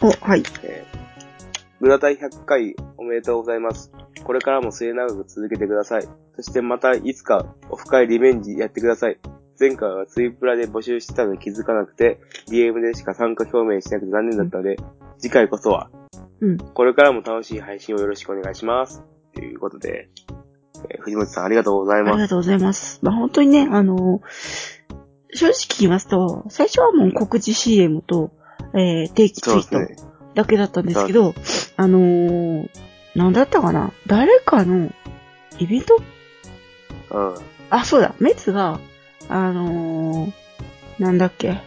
[0.02, 0.42] お、はい。
[0.62, 3.90] えー、グラタイ100回おめでとうございます。
[4.24, 6.08] これからも末永く続けてください。
[6.36, 9.18] そしてまたいつかオフ会リベンジやってください。
[9.58, 14.76] 前回はツイプラで募集してたのに気づかなくて、DM でしか参加表明しなくて残念だったので、
[15.18, 15.90] 次回こそは、
[16.40, 16.58] うん。
[16.58, 19.02] これからも楽しい配信をよろしくお願いします。
[19.34, 20.10] ということで、
[20.90, 22.12] えー藤本さんありがとうございます。
[22.12, 23.00] ありがとうございます。
[23.02, 24.20] まあ、本当にね、あの、
[25.32, 28.30] 正直言いますと、最初はもう告知 CM と、
[28.74, 30.08] えー、定期ツイート。
[30.34, 31.34] だけだったんですけど、
[31.76, 32.68] あのー、
[33.16, 33.92] なんだったかな？
[34.06, 34.92] 誰かの
[35.58, 36.00] イベント？
[37.10, 37.34] うん。
[37.70, 38.78] あ、そうだ、メツが、
[39.28, 40.32] あのー、
[40.98, 41.60] なんだっけ？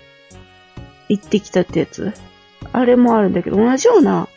[1.10, 2.14] 行ってきたってやつ？
[2.72, 4.30] あれもあるんだけど、同じような、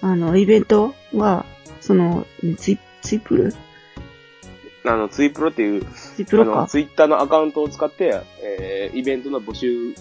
[0.00, 1.44] あの、イベントは、
[1.80, 2.26] その、
[2.56, 3.54] ツイツイプル？
[4.86, 6.66] あの、ツイプロっていう、ツイプロか。
[6.66, 9.94] ツイッターのアカウントを使って、えー、イベントの募集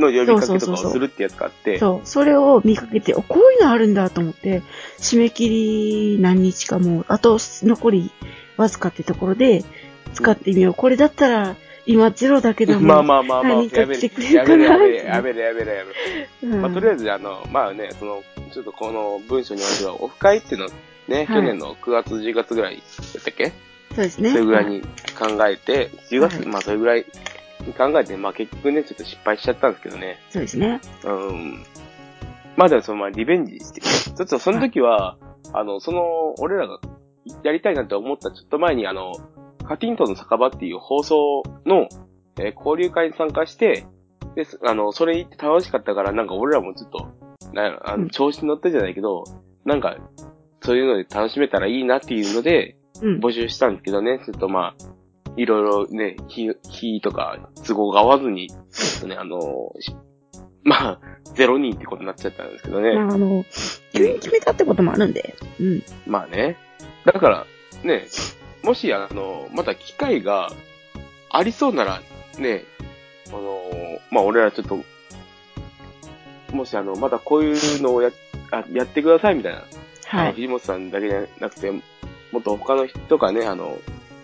[0.00, 2.06] の呼びかけとかをするってやつがあって、そう。
[2.06, 4.62] それを見かけて、お、こういうのあるんだと思って、
[4.98, 8.10] 締め切り何日かもう、あと残り
[8.56, 9.64] わずかってところで、
[10.14, 10.74] 使ってみよう。
[10.74, 11.56] これだったら、
[11.86, 12.80] 今ゼロだけども。
[12.86, 15.90] まあまあまあまあ、何かやめ来てくれやめるかなるやめるやめるやめるやめ
[16.50, 16.54] る。
[16.54, 20.68] うんまあ、とりあえず、あの、まあね、その、ちょっとこの文章においては、オフ会っていうの
[21.08, 22.82] ね、去年の9月、10月ぐらいだ
[23.20, 23.52] ったっけ？
[23.94, 24.30] そうですね。
[24.30, 27.06] それぐらいに考えて、10月、はいまあそれぐらいに
[27.76, 30.18] 考えて、まあ結局ね、ちょっと失敗しちゃったんですけどね。
[30.30, 30.80] そうですね。
[31.04, 31.64] うん。
[32.56, 35.16] まあでもそのまあリベンジして、ちょっとその時は、
[35.52, 36.80] あの、その、俺らが
[37.42, 39.12] やりたいなって思ったちょっと前にあの、
[39.64, 41.88] カティントンの酒場っていう放送の、
[42.40, 43.86] えー交流会に参加して、
[44.34, 47.08] で、すあの、それ行って楽しかったから、なんか俺らもちょっと、
[47.52, 49.24] なあの、うん調子に乗ったじゃないけど、
[49.64, 49.96] なんか、
[50.62, 53.20] そういうので楽しめたらいいなっていうので、うん。
[53.20, 54.84] 募集したんですけどね、ちょっとまあ、
[55.38, 58.56] いろいろね、日、日とか都合が合わずに、ちょ
[58.98, 59.94] っとね、あの、し
[60.64, 61.00] まあ、
[61.34, 62.94] ゼロ人ってことになっちゃったんですけどね。
[62.96, 63.44] まあ、あの、
[63.94, 65.36] 急に決めたってこともあるんで。
[65.60, 65.82] うん。
[66.06, 66.56] まあね。
[67.04, 67.46] だから、
[67.84, 68.06] ね、
[68.64, 70.50] もしあの、また機会が
[71.30, 72.02] ありそうなら、
[72.38, 72.64] ね、
[73.28, 73.62] あの、
[74.10, 74.80] まあ俺らちょっと、
[76.52, 78.10] もしあの、またこういうのをや、
[78.50, 79.62] あやってくださいみたいな。
[80.06, 80.32] はい。
[80.32, 83.78] 藤本さんだけじゃなくて、もっと他の人がね、あの、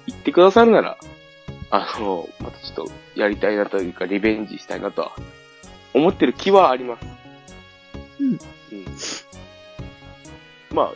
[0.07, 0.99] 言ってくださるなら、
[1.71, 5.13] あの、またちょっとやりたいなというか、リベンジしたいなとは、
[5.93, 7.07] 思ってる気はあります。
[8.21, 8.29] うん。
[8.29, 8.39] うん。
[10.75, 10.93] まあ、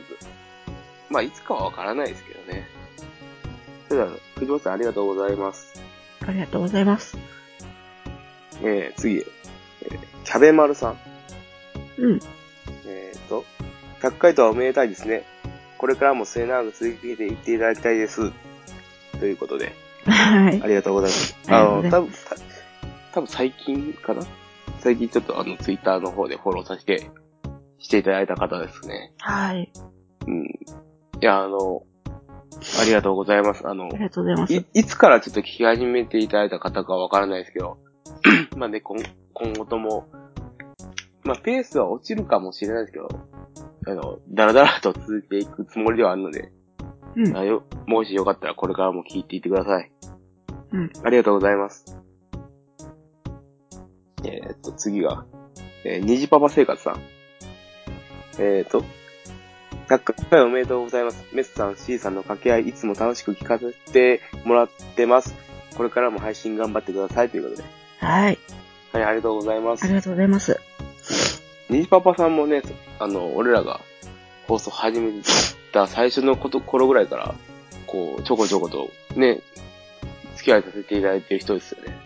[1.10, 2.68] まあ、いつかはわからないですけどね。
[3.88, 5.82] それでは、藤本さんありがとうございます。
[6.26, 7.16] ありがとうございます。
[8.62, 10.98] えー、次、えー、キャベマルさん。
[11.96, 12.20] うん。
[12.86, 13.44] えーと、
[14.00, 15.24] 100回とはおめでたいですね。
[15.78, 18.32] これからも末永く続けていっていただきたいです。
[19.18, 20.66] ということで、はいあ。
[20.66, 21.36] りがとうございます。
[21.48, 22.36] あの、がとうござい多分、た
[23.14, 24.22] 多分最近かな？
[24.80, 27.10] 最近ちょっとあの、ツイッターの方でフォローさせて、
[27.78, 29.12] していただいた方ですね。
[29.18, 29.72] はい。
[30.26, 30.44] うん。
[30.46, 30.50] い
[31.20, 31.82] や、あの、
[32.80, 33.66] ありがとうございます。
[33.66, 34.66] あのあ、りがとうございますい。
[34.74, 37.78] いつからちょっと聞き始めていただいた方かわからないですけど、
[38.56, 39.00] まあね、今
[39.34, 40.08] 今後とも、
[41.24, 43.08] まあペースは落ちるかもしれないですけど、
[43.86, 46.50] あの、だらだらと続けていくつもりではあるので、
[47.18, 47.36] うん。
[47.36, 49.90] あよもしよかったらこれからも聞いていってください。
[50.72, 50.90] うん。
[51.04, 51.96] ありがとうございます。
[54.24, 55.26] えーっと、次が、
[55.84, 57.02] えー、虹パパ生活さん。
[58.38, 58.84] えーっと、
[59.88, 61.24] 100回おめでとうございます。
[61.32, 65.34] メスさん、C さんの掛け合い、いつも楽しく聞かせてもらってます。
[65.76, 67.30] これからも配信頑張ってください。
[67.30, 67.64] ということで。
[67.98, 68.38] はい。
[68.92, 69.94] はい、ありがとうございますあり。
[69.94, 70.60] がとうございます。
[71.70, 72.62] 虹パパさんもね、
[72.98, 73.80] あの、俺らが
[74.46, 75.12] 放送始め
[75.72, 77.34] た最初のこと、頃ぐらいから、
[77.86, 79.40] こう、ちょこちょこと、ね、
[80.36, 81.96] 付き合いさせていただいてる人ですよね。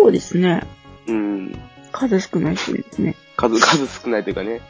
[0.00, 0.66] そうですね。
[1.06, 1.60] うん。
[1.92, 3.14] 数少ない人ですね。
[3.36, 4.60] 数、 数少ないというかね、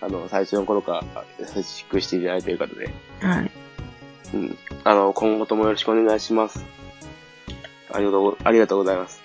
[0.00, 3.50] あの、最初の頃から優しくしていただいている方で、はい。
[4.34, 4.58] うん。
[4.84, 6.64] あの、今後ともよろしくお願いします。
[7.90, 9.22] ありがとうご、ありがとうございます。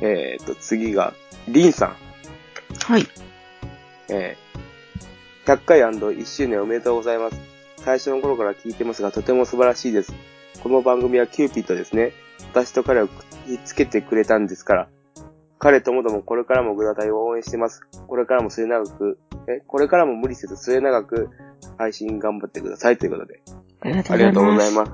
[0.00, 1.14] えーっと、次が、
[1.48, 1.96] リンさん。
[2.84, 3.06] はい。
[4.10, 4.58] えー、
[5.48, 7.40] 100回 &1 周年おめでとうございます。
[7.78, 10.12] 最初の頃から聞いてますが、とても素晴らしいです。
[10.62, 12.12] この番組はキューピットですね。
[12.52, 13.14] 私と彼をくっ
[13.64, 14.88] つけてくれたんですから。
[15.58, 17.80] 彼ともどもこれからもグラタイを応援してます。
[18.08, 21.30] これからも末永く、え、これからも無理せず末永く
[21.78, 23.40] 配信頑張ってくださいということで。
[23.80, 24.92] ありがとううございます。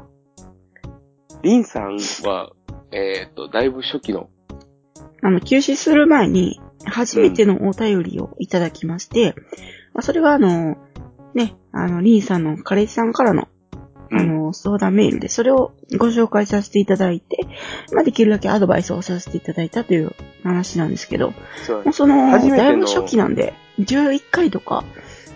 [1.42, 1.96] リンさん
[2.28, 2.52] は、
[2.92, 4.28] えーっと、だいぶ初期の、
[4.94, 5.02] す。
[5.20, 9.34] あの、休止する前に、初めてのお便りをいただきまして、
[9.94, 10.76] まあ、それはあの、
[11.34, 13.48] ね、あの、リンさんの彼氏さんからの、
[14.10, 17.38] うんあの、相談メールで、それをご紹介させていただいて、
[17.92, 21.32] まあ、できるだけアドバイスをさせていただいたという話なんですけど、
[21.64, 24.84] そうもうその、初めてのだいぶ初期なんで、11回とか、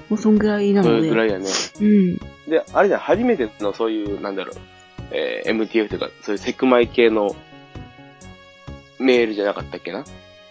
[0.08, 1.46] もうそんぐらいなそので、れぐらいやね。
[1.80, 2.16] うん。
[2.48, 4.56] で、あれじゃん、初めてのそういう、なんだろう、
[5.10, 7.34] えー MTF というか、そういうセクマイ系の
[8.98, 10.04] メールじゃなかったっけな？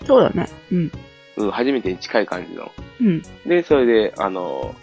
[0.06, 0.48] そうだね。
[0.72, 0.92] うん。
[1.38, 2.72] うん、初めてに近い感じの。
[3.00, 3.22] うん。
[3.46, 4.76] で、それで、あの、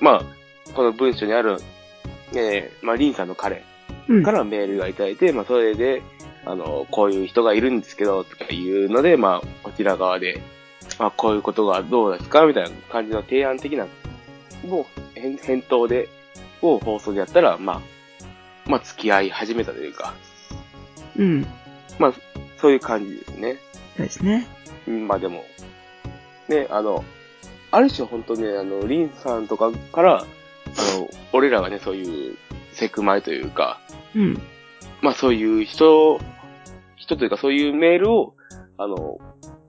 [0.00, 1.58] まあ、この文章にある、
[2.34, 3.62] えー、まあ、リンさんの彼
[4.08, 4.22] うん。
[4.22, 6.02] からメールがいただいて、まあ、それで、
[6.44, 10.42] あの、こういう人がいるんですけど、とかいうので、まあ、こちら側で、
[10.98, 12.44] まあ、こういうことがどうですか？
[12.46, 13.86] みたいな感じの提案的な、
[14.66, 14.86] も
[15.16, 16.08] う、返返答で、
[16.62, 17.80] を放送でやったら、まあ、
[18.66, 20.14] まあ、付き合い始めたというか、
[21.16, 21.46] うん。
[21.98, 22.12] まあ、
[22.58, 23.56] そういう感じですね。
[23.96, 24.48] そうですね。
[24.88, 25.44] うんまあでも、
[26.48, 27.04] ね、あの、
[27.70, 30.24] ある種本当ね、あの、リンさんとかから、
[30.98, 32.36] の、俺らがね、そういう、
[32.72, 33.80] セクマイというか、
[34.14, 34.40] うん。
[35.02, 36.18] まあそういう人、
[36.96, 38.34] 人というかそういうメールを、
[38.78, 39.18] あの、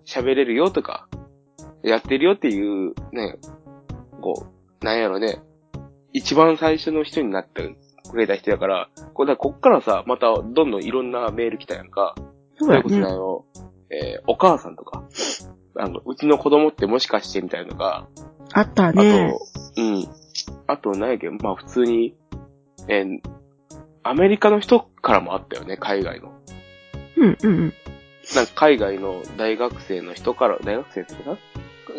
[0.05, 1.07] 喋れるよとか、
[1.83, 3.37] やってるよっていう、ね、
[4.21, 4.47] こ
[4.81, 5.41] う、なんやろね、
[6.13, 7.75] 一番最初の人になって
[8.09, 12.15] くれた人やから、これだからこっからさ、またどんどんいろんなメール来たやんか。
[12.57, 13.15] そうやそれこそね、あね。
[13.15, 13.45] の、
[13.89, 15.03] えーお母さんとか、
[15.75, 18.07] あの、うちの子供ってもしかしてみたいなのが、
[18.53, 19.33] あったあと、ね。
[19.77, 20.07] うん。
[20.67, 22.15] あと、何やっけ、まあ普通に、
[22.87, 23.19] えー
[24.05, 26.33] アメリカの人からもあったよね、海外の。
[27.15, 27.73] うん、うん、うん。
[28.35, 31.37] なんか海外の大学生の人から、大学生ってかな？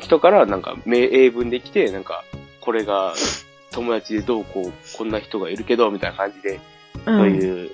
[0.00, 2.24] 人からなんか名英文で来て、なんか、
[2.60, 3.14] これが
[3.72, 6.60] 友達でどうこう、こんな人がいるけど、みたいな感じで、
[7.06, 7.18] うん。
[7.18, 7.70] そういう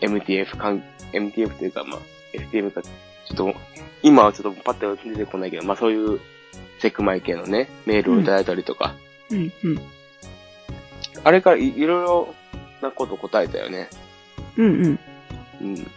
[0.00, 0.82] MTF かん、
[1.12, 2.00] MTF というか、まあ、
[2.34, 2.82] FTM か、
[3.28, 3.54] ちょっと、
[4.02, 6.20] 今はちょっとパッと出てこないけど、まあそういう
[6.78, 8.94] セクマイ系のね、メールをいただいたりとか、
[9.30, 9.80] うん、うん。
[11.24, 12.34] あれからいいろいろ
[12.80, 13.88] なこと答えたよね。
[14.56, 15.00] うん、うん。
[15.60, 15.76] うん。
[15.76, 15.90] だか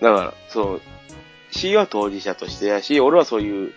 [0.00, 0.82] ら、そう、
[1.50, 3.72] C は当事者としてやし、俺はそういう、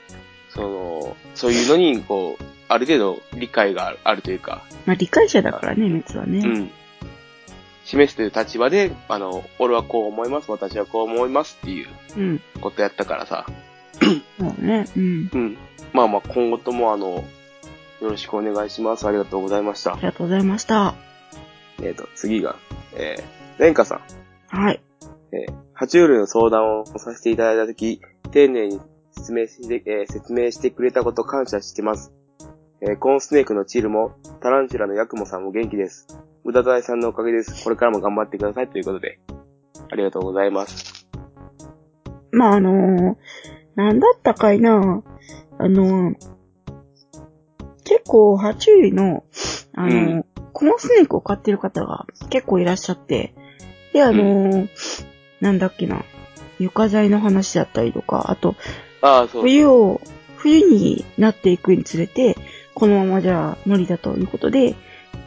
[0.49, 6.39] その、そういうのに、こう、ある程度理解があるというか、まあ、理解者だからね、メツはね。
[6.39, 6.71] うん。
[7.87, 12.41] 示すという立場で、あの、俺はこう思います、私はこう思いますっていううん。
[12.61, 13.45] ことやったからさ、
[14.39, 14.85] そうね。
[14.95, 15.29] うん。
[15.33, 15.57] うん。
[15.93, 17.23] まあまあ、今後ともあの、よ
[18.01, 19.07] ろしくお願いします。
[19.07, 20.01] ありがとうございましたあり。
[20.03, 20.95] がとうございました。
[21.81, 22.57] えっ、と、次が、
[22.95, 24.01] えー、レンカさん。
[24.47, 24.81] はい。
[25.31, 32.11] えー、爬虫類の相談をさせていただいたとき、丁寧に説明して、えー説明してくれたこと感謝してます。
[32.81, 36.07] えーコーンスネークのチルも、タランチュラのヤクモさんも元気です。
[36.47, 37.61] うだたいさんのおかげです。
[37.65, 39.19] これからも頑張ってくださいということで、
[39.91, 41.05] ありがとうございます。
[42.31, 43.15] まあ、あのー、
[43.75, 45.03] なんだったかいな。
[45.59, 46.13] あのー、
[47.83, 49.25] 結構、爬虫類の、
[49.73, 50.25] あのー、うん。
[50.53, 53.35] コモスネークを飼ってる方が結構いらっしゃって、
[53.91, 54.69] で、あのー、
[55.41, 56.05] なんだっけな、
[56.59, 58.55] 床材の話だったりとか、あと、
[59.01, 59.41] ああ、そう。
[59.41, 59.99] 冬を、
[60.37, 62.37] 冬になっていくにつれて、
[62.73, 64.75] このままじゃ無理だということで、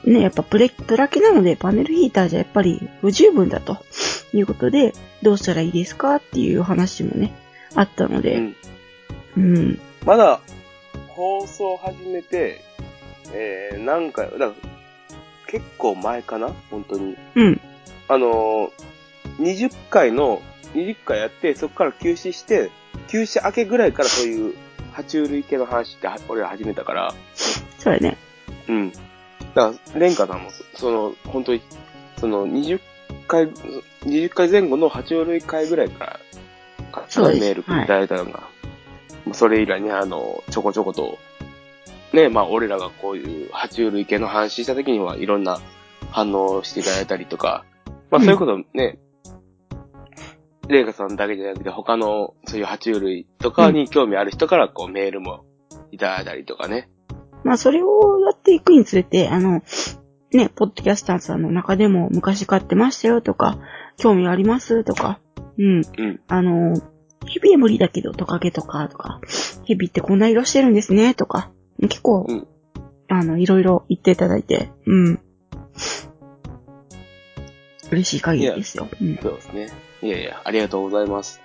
[0.05, 3.85] ね、やっぱプレ、プラケなのでパネルヒーターじゃやっぱり不十分だと
[4.33, 7.35] いうことで、どうしたらいいですかっていう話もね、
[7.75, 8.57] あったので、うん。
[9.37, 9.81] うん。
[10.05, 10.41] まだ、
[11.09, 12.63] 放送始めて、
[13.33, 14.53] えー、なんか、だ
[15.47, 16.55] 結構前かな？
[16.71, 17.17] 本当に。
[17.35, 17.61] うん。
[18.09, 20.41] あのー、20回の、
[20.75, 22.71] 20回やって、そこから休止して、
[23.09, 24.55] 休止明けぐらいからそういう、
[24.95, 27.15] 爬虫類系の話っては俺ら始めたから、
[27.79, 28.17] そうやね。
[28.69, 28.93] うん。
[29.55, 31.63] だから、レンカさんも、その、本当に、
[32.19, 32.81] その、20
[33.27, 36.21] 回、20回前後の爬虫類回ぐらいから、
[36.93, 37.41] かそうです。
[37.41, 38.49] メールいただいたのが、
[39.25, 41.19] まあそれ以来ね、あの、ちょこちょこと、
[42.13, 45.61] ね、まあ、俺らがこういう爬虫類系の話した時には、いろんな
[46.11, 47.65] 反応をしていただいたりとか、
[48.11, 48.99] まあ、そういうことね、
[50.69, 55.45] レイカさんだけじゃなくて、他の、そういう爬虫類とかに興味ある人から、こう、メールも
[55.91, 56.89] いただいたりとかね。
[57.45, 59.63] まあ、それをやっていくにつれて、あの、
[60.33, 63.59] ね、ポッドキャスターさんの中でも昔飼ってましたよとか、
[63.97, 65.21] 興味ありますとか、
[65.59, 65.83] うん。
[65.99, 66.21] うん。
[66.29, 66.81] あの、
[67.27, 69.21] ヘビは無理だけどトカゲとか、とか、
[69.67, 71.51] ヘビってこんな色してるんですね、とか、
[71.81, 72.47] 結構、うん
[73.13, 75.21] あの、いろいろ言っていただいて、うん。
[77.91, 78.89] 嬉しい限りですよ。
[79.01, 79.17] うん。
[79.17, 79.69] そうですね。
[80.01, 81.41] いやいや、ありがとうございます。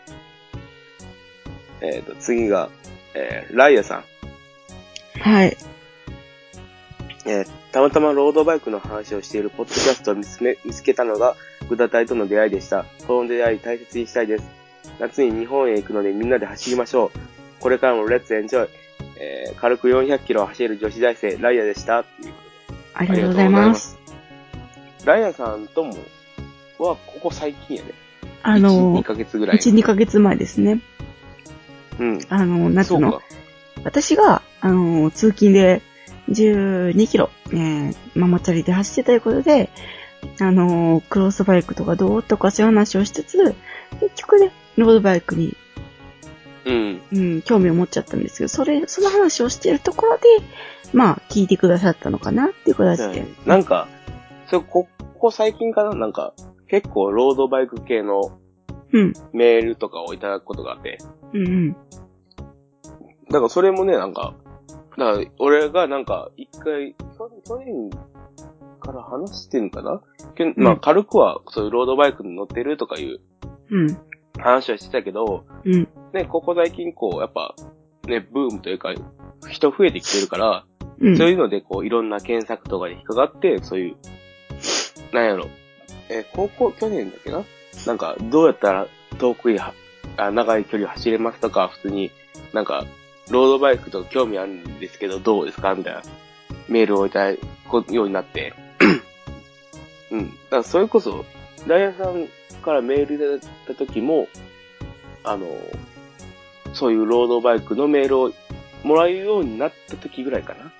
[1.81, 2.69] えっ、と、次が、
[3.15, 4.03] えー、ライアさん。
[5.19, 5.57] はい。
[7.25, 11.35] えーたまたまロードバイクの話をしているポッドキャストを見つめ見つけたのが、
[11.67, 12.85] グダタイとの出会いでした。
[13.05, 14.45] その出会い大切にしたいです。
[14.99, 17.19] 夏に日本へ行くのでみんなで走りましょう。
[17.59, 18.69] これからも Let's enjoy。
[19.19, 21.99] えー軽く400キロを走る女子大生、ライアでした。
[21.99, 22.33] っていう
[22.93, 23.97] ありがとうございます。
[25.03, 25.93] ライアさんとも、
[26.79, 27.91] は、ここ最近やね。
[28.43, 29.57] あの1、2、ヶ月ぐらい。
[29.57, 30.79] 1、2ヶ月前ですね。
[31.99, 32.19] うん。
[32.29, 33.21] あの、夏の。
[33.83, 35.81] 私が、あの、通勤で
[36.29, 39.69] 12キロ、えー、ママチャリで走ってたいうことで、
[40.39, 43.55] あの、クロスバイクとかどうとかそういう話をしつつ、
[43.99, 45.55] 結局ね、ロードバイクに、
[46.65, 47.01] うん。
[47.13, 50.23] うん、興味を持っちゃったんですけど、それ、その話をしてるところで、
[50.93, 53.25] まあ、聞いてくださったのかなっていう形で。
[53.45, 53.87] なんか、
[54.47, 55.93] それこ、ここ最近かな？
[55.93, 56.33] なんか、
[56.67, 58.39] 結構ロードバイク系の
[58.93, 60.99] うん、メールとかをいただくことがあって。
[61.33, 61.73] うん、うん。
[63.29, 64.35] だからそれもね、なんか、
[64.97, 67.89] だから俺がなんか、一回、去去年
[68.79, 70.01] から話してんかな、
[70.35, 70.79] けんまあうん。
[70.79, 73.19] 軽くはそういうロードバイクに乗ってるとかいう
[73.71, 73.97] うん、
[74.37, 77.55] 話はしてたけど、うん、ね、ここ最近こう、やっぱ、
[78.07, 78.93] ね、ブームというか、
[79.49, 80.65] 人増えてきてるから、
[80.99, 81.17] うん。
[81.17, 83.95] そういうので、こう、いろんな検索とかで引っかかって、そういう、
[85.13, 85.47] なんやろ。
[86.09, 87.43] えー高校、去年だっけな？
[87.87, 88.87] なんか、どうやったら
[89.17, 89.73] 遠くへは、
[90.17, 92.11] あ長い距離を走れますとか、普通に、
[92.53, 92.85] なんか、
[93.29, 96.01] ロードバイクとか興味あるんですけど、どうですかみたいな、
[96.67, 98.53] メールをいただくようになって。
[100.11, 100.29] うん。
[100.29, 101.25] だから、それこそ、
[101.67, 102.27] ダイヤさん
[102.61, 104.27] からメールいただいた時も、
[105.23, 105.47] あの、
[106.73, 108.31] そういうロードバイクのメールを
[108.83, 110.71] もらえるようになった時ぐらいかな。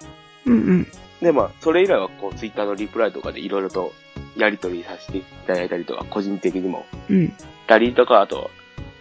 [0.46, 0.88] うんうん。
[1.22, 3.94] で、まあ、それ以来は、こう、ツイッターのリプライとかでいろいろと
[4.36, 7.34] やりとりさせていただいたりとか、個人的にも、うん。
[7.68, 8.52] たりとか、あと、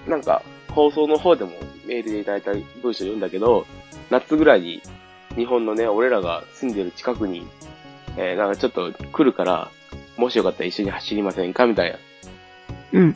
[0.07, 1.53] なんか、放送の方でも
[1.87, 3.67] メールでいただいた文章読んだけど、
[4.11, 4.83] 夏ぐらいに、
[5.37, 7.47] 日本のね、俺らが住んでる近くに、
[8.17, 9.71] えー、なんかちょっと来るから、
[10.17, 11.67] もしよかったら一緒に走りませんか？
[11.67, 11.99] みたいな
[12.93, 13.15] うん。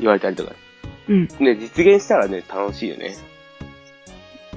[0.00, 0.52] 言われたりとか。
[1.08, 1.28] うん。
[1.40, 3.16] ね、実現したらね、楽しいよね。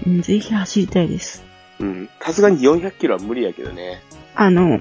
[0.05, 0.21] うん。
[0.21, 1.43] ぜひ走りたいです。
[1.79, 2.09] うん。
[2.19, 4.01] さすがに400キロは無理やけどね。
[4.35, 4.79] あの、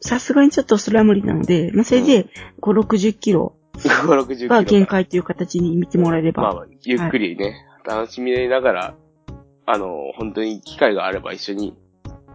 [0.00, 2.28] さすがにちょっとそれは無理なので、まあ、それで、
[2.60, 3.54] 5、60キロ
[3.88, 4.54] 5、60キロか。
[4.56, 6.42] が限界という形に見てもらえれば。
[6.42, 8.94] まあまあ、ゆっくりね、楽しみながら、
[9.66, 11.76] あの、本当に機会があれば一緒に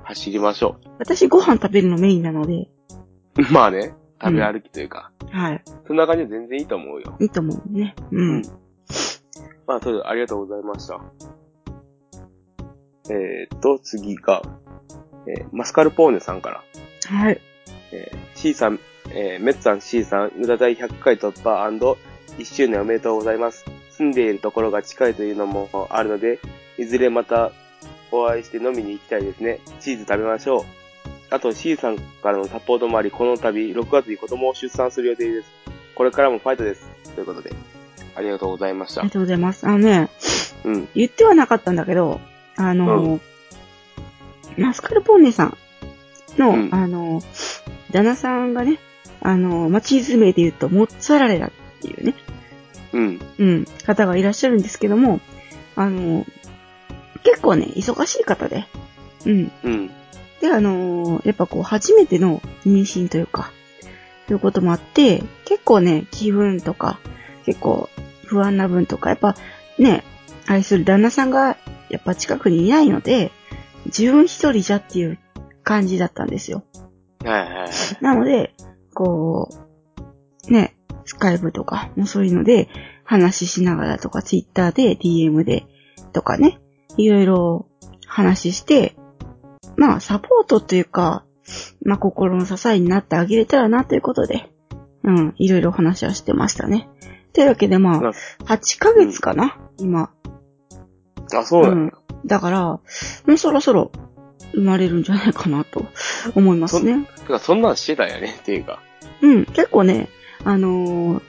[0.03, 2.69] 走りましょ私ご飯食べるのメインなので、
[3.37, 3.51] う。
[3.51, 5.63] まあね、食べ歩きというか、はい。
[5.87, 7.17] そんな感じで全然いいと思うよ。
[7.19, 7.95] いいと思うね。
[8.11, 8.41] うん。
[9.67, 11.01] まあ、とりあえずありがとうございました。
[13.09, 14.41] えーっと、次が、
[15.27, 16.63] えーマスカルポーネさんから、
[17.07, 17.41] はい。
[17.91, 18.79] えー C さん、
[19.09, 21.65] えーメッツさん C さん、無駄第100回突破
[22.37, 23.65] &1 周年おめでとうございます。
[23.91, 26.39] 住んでいるところが近いというのもあるので、
[26.77, 27.51] いずれまた
[28.11, 29.59] お会いして飲みに行きたいですね。
[29.79, 30.63] チーズ食べましょう。
[31.29, 35.49] あと C さんからのサポートもあり、この度6月に子供を出産する予定です。
[35.95, 36.89] これからもファイトです。
[37.15, 37.53] ということで、
[38.15, 39.13] ありがとうございましたありが。
[39.13, 39.65] とうございます。
[39.65, 40.09] あのね、
[40.65, 40.89] うん。
[40.93, 42.19] 言ってはなかったんだけど、
[42.57, 43.19] あの、
[44.57, 45.57] マスカルポーネさん
[46.37, 47.21] の、うんあの、
[47.91, 48.79] 旦那さんがね、
[49.21, 51.51] あの、まあ、チーズ名で言うと、モッツァラレラっ
[51.81, 52.13] ていうね、
[52.93, 53.19] うん。
[53.39, 55.19] うん、方がいらっしゃるんですけども、
[55.75, 56.25] あの、
[57.23, 58.65] 結構ね、忙しい方で、
[59.25, 59.51] うん。
[59.63, 59.91] うん。
[60.41, 63.51] で、あのやっぱこう、初めての妊娠というか、
[64.27, 66.99] ということもあって、結構ね、気分とか、
[67.45, 67.89] 結構
[68.25, 69.35] 不安な分とか、やっぱ
[69.77, 70.03] ね、
[70.47, 71.57] 愛する旦那さんが、
[71.89, 73.31] やっぱ近くにいないので、
[73.85, 75.19] 自分一人じゃっていう
[75.63, 76.63] 感じだったんですよ。
[77.23, 77.69] はいはいはい。
[78.01, 78.53] なので、
[78.95, 79.49] こ
[80.47, 80.75] う、ね、
[81.05, 82.67] スカイプとか、もうそういうので、
[83.03, 85.67] 話しながらとか、ツイッターで、DM で、
[86.13, 86.59] とかね、
[86.97, 87.67] いろいろ
[88.07, 88.95] 話して、
[89.77, 91.23] まあ、サポートというか、
[91.83, 94.49] まあ、心の支えになってあげれたらなということで、
[95.03, 96.89] うん、いろいろ話はしてましたね。
[97.33, 98.13] というわけで、まなあ、
[98.45, 100.09] 8ヶ月かな、今。
[101.35, 101.69] あ、そうなだ。
[101.69, 101.93] うんん。
[102.25, 102.81] だから、も
[103.27, 103.91] うそろそろ
[104.55, 105.85] 生まれるんじゃないかなと
[106.33, 107.05] 思いますね。
[107.17, 108.79] てか、そんなんしてたんやね、っていうか。
[109.21, 110.09] うん、結構ね、
[110.43, 111.21] あのー、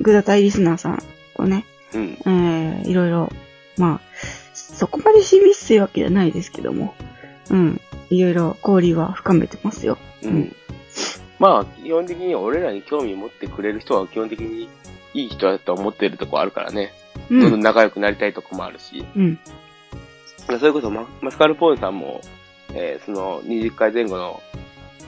[0.00, 1.02] グダタイリスナーさん
[1.36, 1.64] とね、
[1.94, 2.18] うん。
[2.26, 3.30] えー、いろいろ、
[3.78, 4.00] まあ、
[4.54, 6.94] そこまで親密性わけじゃないですけども、
[7.50, 7.80] うん、
[8.10, 9.98] いろいろ交流は深めてますよ。
[10.22, 10.56] ううんん。
[11.38, 14.68] まあ、基本的に俺らに興味持ってくれる人は基本的に
[15.14, 16.92] いい人だと思ってるとこあるからね。
[17.30, 19.04] うどんどんん、仲良くなりたいとこもあるし。
[19.16, 19.38] うん、
[20.58, 22.20] それこそママスカルポーンさんも、
[22.74, 24.42] えーその20回前後の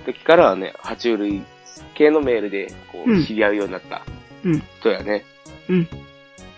[0.05, 1.43] 時からはね、爬虫類
[1.95, 4.03] 系のメールで、こう、うん知り合うようになった
[4.45, 5.25] うん、人やね。
[5.69, 5.89] うん。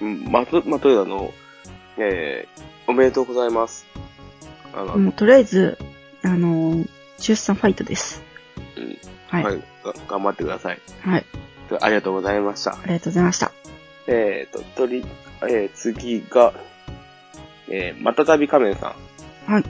[0.00, 1.32] うん、まと、まというあの、
[1.96, 3.86] えーおめでとうございます。
[4.74, 5.78] あの、もうとりあえず、
[6.22, 6.88] あのー
[7.18, 8.22] 出産ファイトです。
[8.76, 8.98] うん
[9.28, 9.44] はい。
[9.44, 10.80] はい、が頑張ってください。
[11.02, 11.24] はい。
[11.80, 12.72] ありがとうございました。
[12.72, 13.52] ありがとうございました。
[14.06, 15.04] えーと、とり、
[15.42, 16.54] えー次が、
[17.68, 18.94] えーまたたび仮面さ
[19.48, 19.52] ん。
[19.52, 19.64] はい。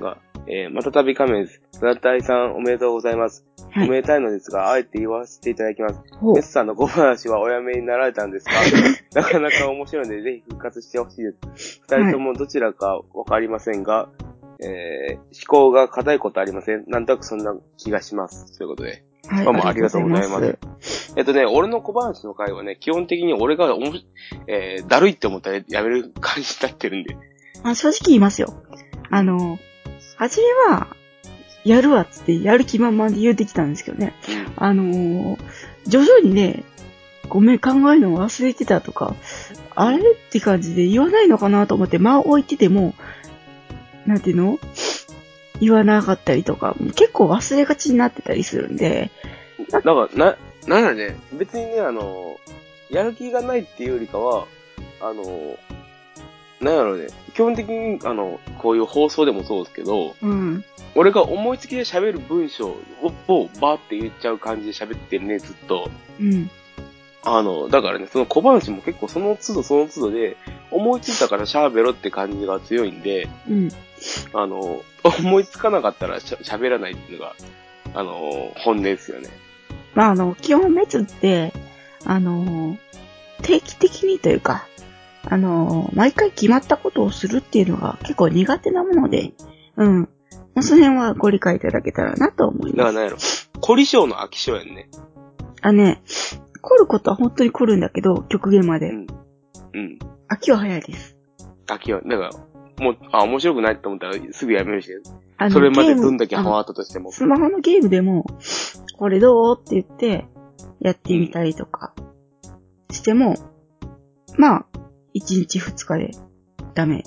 [0.00, 0.16] が、
[0.48, 1.60] えーまたたび仮面です。
[1.80, 3.44] 村田さんおめでとうございます。
[3.72, 3.88] はい。
[3.88, 6.00] おめでたいのですが、あえて言わせていただきます。
[6.34, 8.52] メスさんの小話はおやめになられたんですか？
[9.20, 11.80] なかなか面白いので、ぜひ復活してほしいです。
[11.88, 14.08] 二人ともどちらかわかりませんが、
[14.60, 16.84] えー、思考が硬いことありません。
[16.86, 18.56] なんとなくそんな気がします。
[18.56, 19.02] ということで。
[19.28, 19.44] はい。
[19.44, 20.40] どうもありがとうございま
[20.80, 24.06] すえっとね、俺の小話の回はね、基本的に俺がおもし、
[24.46, 27.16] えー、だるいって思ったらやめる感じになってるんで。
[27.64, 28.54] まあ、正直言いますよ。
[29.10, 29.58] あの、
[30.16, 30.88] 初めは、
[31.64, 34.14] やるわっつって、やる気満々で言うてきたんですけどね。
[34.56, 35.38] あのー
[35.86, 36.64] 徐々にね、
[37.28, 39.14] ごめん、考えるの忘れてたとか、
[39.74, 42.94] あれって感じで言わないのかなと思って、間を置いてても、
[44.06, 44.58] なんていうの？
[45.60, 49.10] 言わなかったりとか、結構忘れがちになってたりするんで、
[49.70, 50.36] だから、な、
[50.66, 52.38] なんだね、別にね、あの、
[52.90, 54.46] やる気がないっていうよりかは、
[55.00, 55.56] あの、
[56.60, 57.08] なんやろうね。
[57.34, 60.64] 基本的に、あの、こういう放送でもそうですけど、うん。
[60.94, 62.76] 俺が思いつきで喋る文章を、
[63.28, 65.90] をバーって言っちゃう感じで喋ってるね、ずっと。
[66.18, 66.50] うん。
[67.22, 70.36] あの、だからね、その小話も結構その都度その都度で、
[70.70, 73.68] 思いついたから喋ろって感じが強いんで、うん。
[74.32, 77.34] あの、思いつかなかったらしゃ喋らないっていうのが、
[77.94, 79.28] あの、本音ですよね。
[79.94, 81.52] まあ、あの、基本滅って、
[82.04, 82.78] あの、
[83.42, 84.66] 定期的にというか、
[85.28, 89.32] あの、毎回決まったことをするっていうのが結構苦手なもので、
[89.76, 90.00] うん。
[90.54, 92.76] まあその辺はご理解いただけたらなと思います。
[92.76, 93.16] だからなんやろ。
[93.60, 94.88] 凝り性の飽き性やんね。
[95.62, 96.02] あね、
[96.62, 98.90] 来ることは本当に来るんだけど、極限まで。
[98.90, 99.06] うん。
[99.74, 99.98] うん。
[100.28, 101.16] 飽きは早いです。
[101.66, 102.30] 飽きは、だか
[102.78, 104.90] ら、もう、あ、面白くないって思ったらすぐやめるし、
[105.38, 107.12] あのそれまでどんだけハあのマったとしても。
[107.12, 108.24] スマホのゲームでも、
[108.98, 110.26] これどうって言って、
[110.80, 111.94] やってみたりとか、
[112.90, 113.36] しても、
[114.36, 114.65] まあ、
[115.16, 116.10] 1日2日で
[116.74, 117.02] ダメ。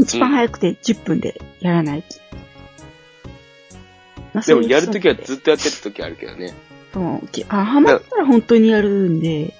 [0.00, 2.04] 一番早くて10分でやらない。
[4.32, 6.54] まあでもやるときはずっとやってるときあるけどね。
[6.92, 9.54] そうきあ、ハマったら本当にやるんで、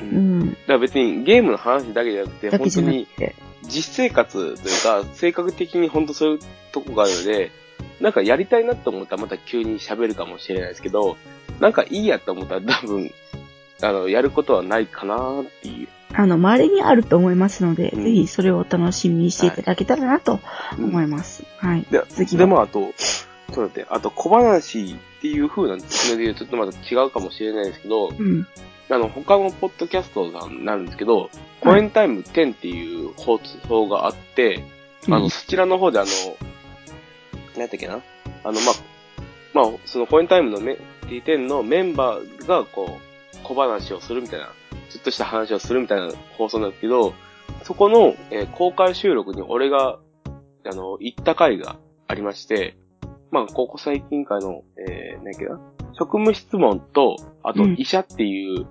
[0.00, 0.02] う。
[0.02, 0.50] うんん。
[0.50, 3.34] だから別にゲームの話だけじゃなくて、本当にて。
[3.62, 6.38] 実生活というか、性格的に本当そういう
[6.72, 7.50] とこがあるので、
[8.00, 11.16] なんかやりたいなと思ったらまた急に喋るかもしれないですけど、
[11.60, 13.10] なんかいいやと思ったら多分、
[13.82, 15.88] あの、やることはないかなっていう。
[16.18, 20.40] あの、稀にあると思いますので、うんぜひそれをお楽しみにしていただけたらなと
[20.76, 21.44] 思います。
[21.58, 21.86] はい。
[21.92, 22.86] で、次はでもあと、ちょ
[23.52, 25.84] っと待って、あと小話っていう風なので
[26.16, 28.48] 言うとちょっとまた違うかもしれないですけど、うん。
[28.90, 33.38] あの、他のポッドキャストさんになるんですけど、コエンタイム10っていう放
[33.68, 34.64] 送があって、
[35.06, 36.08] あの、うんそちらの方であの、
[37.52, 38.00] 何やったっけな？
[38.42, 38.74] あの、まあ、
[39.54, 43.07] まあ、そのコエンタイムのメ T10 のメンバーが、こう、
[43.42, 44.46] 小話をするみたいな、
[44.90, 47.14] ちょっとした話をするみたいな放送なんですけど、
[47.62, 49.98] そこの、えー公開収録に俺が、
[50.64, 51.76] あの、行った回が
[52.06, 52.76] ありまして、
[53.30, 55.60] まあ、ここ最近回の、えー、何やっけな
[55.98, 58.66] 職務質問と、あとうん医者っていう、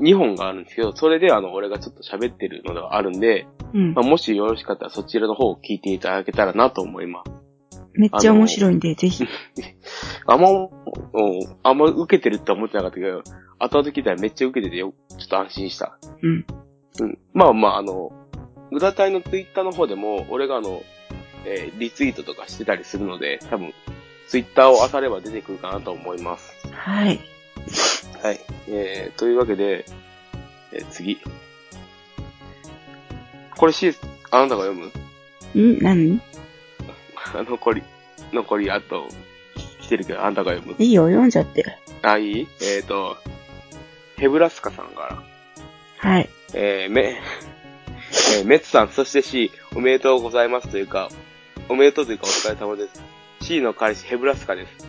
[0.00, 4.04] 2本があるんですけど、それであの、俺がちょっと喋ってるのがあるんで、うんまあ、。
[4.04, 7.32] もしよろしかったらそちらの方を聞いていただけたらなと思います。
[7.92, 9.24] めっちゃ面白いんで、ぜひ。
[10.26, 10.68] あんま、うん
[11.62, 13.22] あんま受けてるって思ってなかったけど、
[13.60, 15.98] 後々聞いたらめっちゃ受けててよ、ちょっと安心した。
[16.22, 16.46] うん。
[17.00, 17.18] うん。
[17.34, 18.10] まあまあ、あの、
[18.72, 20.82] グダタイのツイッターの方でも、俺があの、
[21.44, 23.72] えーリツイートとかしてたりするので、多分、
[24.28, 26.68] ツイッターを漁れば出てくるかなと思います。
[26.72, 27.20] はい。
[28.22, 28.40] はい。
[28.68, 29.84] えー、というわけで、
[30.72, 31.18] えー次。
[33.56, 33.98] これシーズ
[34.30, 34.74] あなたが読
[35.54, 35.60] む？
[35.60, 35.78] ん？
[35.82, 36.20] 何？
[37.34, 37.82] あ残り、
[38.32, 39.06] 残りあと、
[39.82, 40.76] 来てるけど、あんたが読む？
[40.78, 41.64] いいよ、読んじゃって。
[42.02, 42.48] あ、いい？
[42.62, 43.18] えっ、ー、と、
[44.20, 46.28] ヘブラスカさんから、はい。
[46.52, 51.08] えー、め、えー、メッツさん、そして C、おめでとうございますというか、
[51.70, 53.02] おめでとうというかお疲れ様です。
[53.40, 54.86] C の彼氏、ヘブラスカです。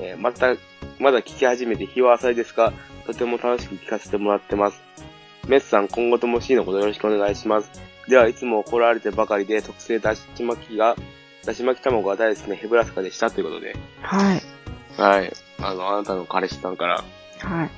[0.00, 0.54] えー、また、
[0.98, 2.74] まだ聞き始めて日は浅いですが、
[3.06, 4.82] とても楽しく聞かせてもらってます。
[5.48, 7.70] メッツさん、今後とも C のことよろしくお願いします。
[8.06, 10.94] では、いつも怒られてばかりで、特製だし巻きが、
[11.46, 14.42] だし巻き卵が大好きなヘブラスカでしたということで、はい。
[14.98, 15.32] はい。
[15.58, 17.02] あの、あなたの彼氏さんから、
[17.38, 17.70] はい。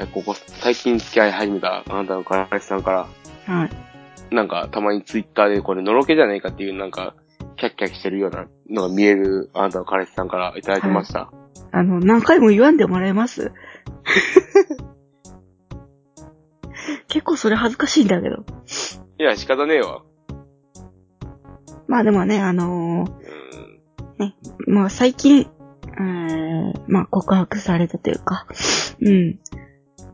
[0.00, 3.06] はい、ここ、最近付き合い始めたあなたの彼氏さんから、
[3.54, 4.34] はい。
[4.34, 7.14] なんか、たまにツイッターでこれ、のろけじゃないかっていう、なんか、
[7.56, 11.30] キャッキャしてるようなのが見える、あなたの彼氏さんからいただきました。
[11.70, 13.52] あの、何回も言わんでもらえます？
[17.08, 18.36] 結構それ恥ずかしいんだけど。
[19.18, 20.00] いや、仕方ねえわ。
[21.88, 23.04] まあでもね、あの
[24.18, 24.26] うん。
[24.26, 24.32] ー
[24.66, 28.46] まあ最近、えー、まあ告白されたというか、
[29.02, 29.38] うん。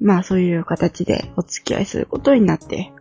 [0.00, 2.92] まあそういう形でお付き合いすることになって、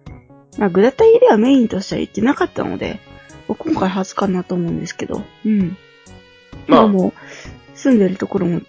[0.58, 3.00] まあグラタイではメインとしては言ってなかったので、
[3.48, 5.78] 今回初かなと思うんですけど、うん。
[6.68, 8.62] まあ、まあもう、住んでるところも、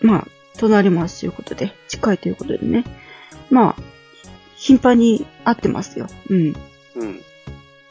[0.00, 2.84] まあ、隣ますということで、近いということでね。
[3.50, 3.76] まあ、
[4.56, 6.06] 頻繁に会ってますよ。
[6.30, 6.56] うん。
[6.96, 7.20] うん。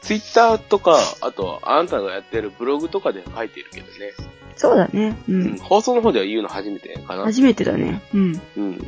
[0.00, 4.12] ツイッターとか、あと、あなたがやってるブログとかで書いてるけどね。
[4.56, 5.16] そうだね。
[5.28, 5.54] ううん。
[5.54, 5.58] ん。
[5.58, 7.24] 放送の方では言うの初めてかな。
[7.24, 8.02] 初めてだね。
[8.12, 8.40] うん。
[8.56, 8.86] うん。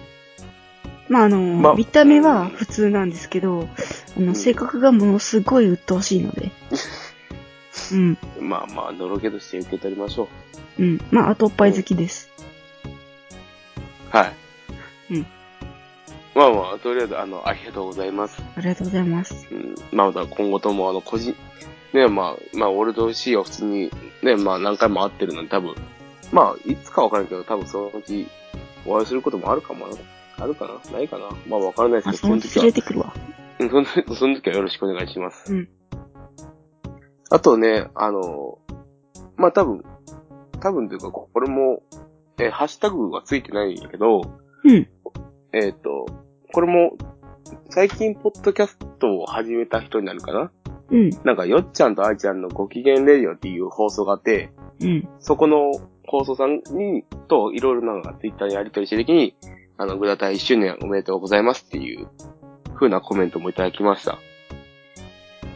[1.09, 3.69] まああの、まあ見た目は普通なんですけど、
[4.17, 6.51] あの、うん性格がものすごい鬱陶しいので。
[7.93, 8.19] うん。
[8.41, 10.29] まあまあ、のろけとして受け取りましょ
[10.79, 10.83] う。
[10.83, 11.01] うん。
[11.11, 12.31] まあ、あとおっぱい好きです。
[14.11, 14.25] は
[15.11, 15.15] い。
[15.15, 15.27] うん。
[16.35, 18.43] まあまあ、とりあえず、あの、ありがとうございます。
[18.57, 19.47] ありがとうございます。
[19.51, 19.75] うん。
[19.93, 21.35] まあ、今後とも、あの、個人、
[21.93, 23.91] ね、まあ、まあ、俺と C は普通に、
[24.23, 25.75] ね、まあ、何回も会ってるので、多分、
[26.33, 28.27] まあ、いつかわからんけど、多分そのうち、
[28.85, 29.95] お会いすることもあるかもな。
[30.39, 30.93] あるかな？
[30.93, 31.29] ないかな？
[31.49, 33.13] まあ、わからないですあ、けど、その時は、てくるわ。
[33.59, 33.85] うんその
[34.15, 35.53] その時はよろしくお願いします。
[35.53, 35.69] うん
[37.29, 38.59] あとね、あの、
[39.37, 39.83] まあ、多分、
[40.61, 41.83] 多分というか、これも、
[42.39, 44.21] えーハッシュタグはついてないんやけど、
[44.65, 44.89] うん。
[45.53, 46.07] えっ、と、
[46.53, 46.93] これも、
[47.71, 50.53] 最近、ポッドキャストを始めた人になるかな？
[50.93, 51.11] うん。
[51.25, 55.09] なんか、よっちゃんとあいちゃんのご機嫌レディオっていう放送があって、うん。
[55.19, 55.73] そこの
[56.07, 59.35] 放送さんに、と、いろいろなのがツイッターでやり取りしてるときに、
[59.79, 62.09] あの、グダタイ1周年おめでとうございますっていう、
[62.75, 64.19] 風なコメントもいただきました。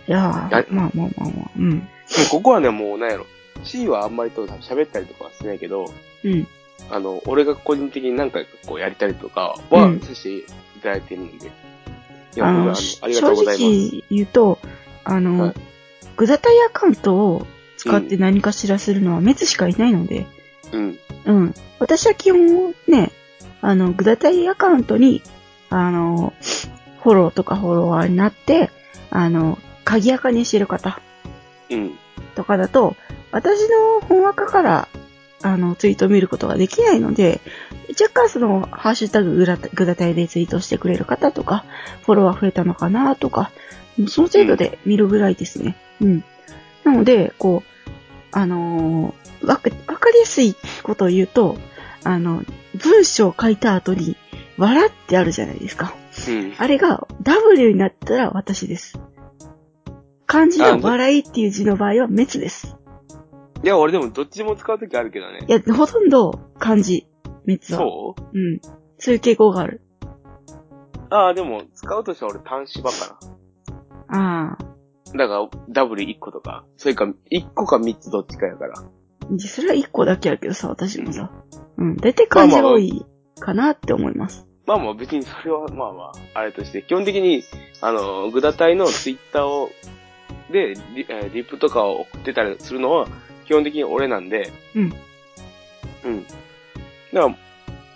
[0.08, 1.50] いややー、まあまあまあまあ。
[1.56, 1.80] うん。
[1.80, 1.88] でも
[2.30, 3.26] ここはね、もう、なんやろ。
[3.62, 5.86] C はあんまりと喋ったりとかはしないけど、
[6.24, 6.46] うん。
[6.90, 10.44] あの、俺が個人的に何回かこうやりたりとかはうんさせてい
[10.82, 11.46] ただいてるんで。
[11.46, 11.50] い
[12.36, 13.58] や、あの、ありがとうございます。
[13.58, 14.58] 正直言うと、
[15.04, 15.54] あの、はい
[16.20, 17.46] グダタイアカウントを
[17.78, 20.26] 使って何かしらするのは滅しかいないので、
[20.70, 20.98] うん。
[21.24, 21.54] うん。
[21.78, 23.10] 私は基本ね、
[23.62, 25.22] あの、グダタイアカウントに、
[25.68, 26.32] あの、
[27.02, 28.70] フォローとかフォロワーになって、
[29.10, 31.00] あの、鍵垢にしてる方
[31.70, 31.92] うん。
[32.34, 32.96] とかだと、
[33.32, 34.88] 私の本垢から、
[35.42, 37.40] あの、ツイートを見ることができないので、
[38.00, 41.64] 若干その、ハッシュタググダタイでツイートしてくれる方とか、
[42.04, 43.50] フォロワー増えたのかなとか、
[44.08, 45.76] その程度で見るぐらいですね。
[46.00, 46.24] うん。
[46.84, 47.70] なので、こう、
[48.32, 51.56] あのーわか、わかりやすいことを言うと、
[52.04, 52.42] あの、
[52.82, 54.16] 文章を書いた後に、
[54.58, 55.94] 笑ってあるじゃないですか。
[56.28, 56.54] うん。
[56.58, 59.00] あれが W になったら私です。
[60.26, 62.76] 漢字の笑いっていう字の場合は滅です。
[63.62, 65.52] いや、俺でもどっちも使うときあるけどねい。
[65.52, 67.06] や、ほとんど漢字、
[67.46, 67.78] 滅は。
[67.80, 68.38] そう？
[68.38, 68.60] うん。
[68.98, 69.82] そういう傾向がある。
[71.10, 73.18] ああ、でも、使うとしたら俺単詞ばか
[74.08, 74.58] ああ。
[75.12, 75.26] な。
[75.26, 77.14] だから、W1 個とか、それか、1
[77.54, 78.74] 個か3つどっちかやから。
[79.38, 81.30] それは一個だけやけどさ、私もさ。
[81.52, 81.69] うん。
[82.00, 83.04] 大体漢字が多い
[83.38, 84.46] かなって思います。
[84.66, 87.42] まあまあ別にそれはまあまあ、あれとして、基本的に、
[87.80, 89.70] あの、グダタイのツイッターを、
[90.50, 93.08] で、リえーリプとかを送ってたりするのは、
[93.46, 94.94] 基本的に俺なんで、うん。
[96.04, 96.24] うん。
[96.24, 97.28] だから、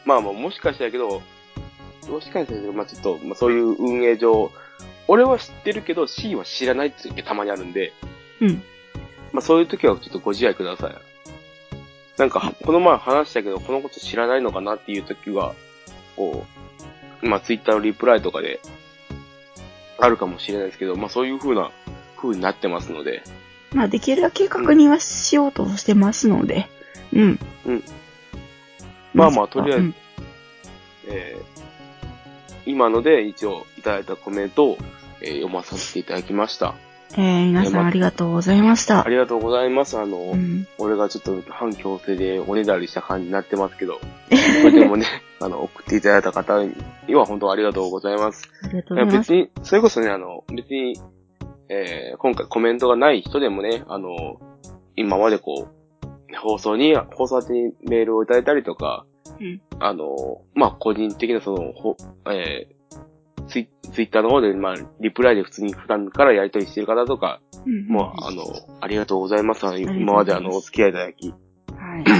[0.04, 1.22] まあまあ、もしかしたらけど、
[2.08, 4.50] もしかしたら、まあちょっと、まあそういう運営上、
[5.06, 7.92] 俺は知ってるけど C は知らないって時たまにあるんで、
[8.40, 8.62] うん。
[9.32, 11.13] まあそういう時はちょっとご自愛ください。
[12.16, 15.54] なんか、この前話したけど、このこと知らないのかなっていう時は、
[16.16, 16.44] こ
[17.22, 18.60] う、まあツイッターのリプライとかで、
[19.98, 21.70] あるかもしれないですけど、まあそういう風な、
[22.16, 23.22] 風になってますので、
[23.74, 26.68] まあ、できるだけ確認はしようとしてますので。
[27.12, 27.38] うん。
[29.12, 29.94] まあまあとりあえずうん
[31.06, 31.54] えー
[32.66, 34.78] 今ので一応いただいたコメントを、
[35.20, 36.74] えー読まさせていただきました。
[37.12, 39.08] えー、皆さんありがとうございましたあ。
[39.08, 39.98] りがとうございます。
[39.98, 40.66] あの、うん。
[40.78, 44.00] 俺がちょっと反強制でおねだりした感じになってますけど、
[44.62, 45.06] それでもね、
[45.40, 48.50] あの、送っていただいた方には本当ありがとうございます。
[48.64, 49.32] ありがとうございます。
[49.32, 50.98] 別に、それこそね、あの、別に、
[51.68, 54.40] えー今回コメントがない人でもね、あの、
[54.96, 59.06] 今までこう、放送に、放送宛てにメールをいただいたりとか、
[59.40, 61.96] うんあの、まあ、個人的なその、ほ
[62.30, 62.73] えー
[63.48, 68.42] ツイツイッターの方で、まあ、リプライで普通に普段からやり取りしてる方とか、うんもう、あの、
[68.80, 69.64] ありがとうございます。
[69.66, 71.34] あのがとうございます今まであの、お付き合いいただき、はい。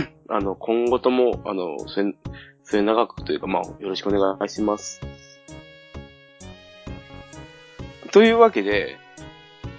[0.30, 2.14] あの、今後とも、あの、末、
[2.62, 5.00] 末長くというか、まあ、よろしくお願いします。
[8.12, 8.96] というわけで、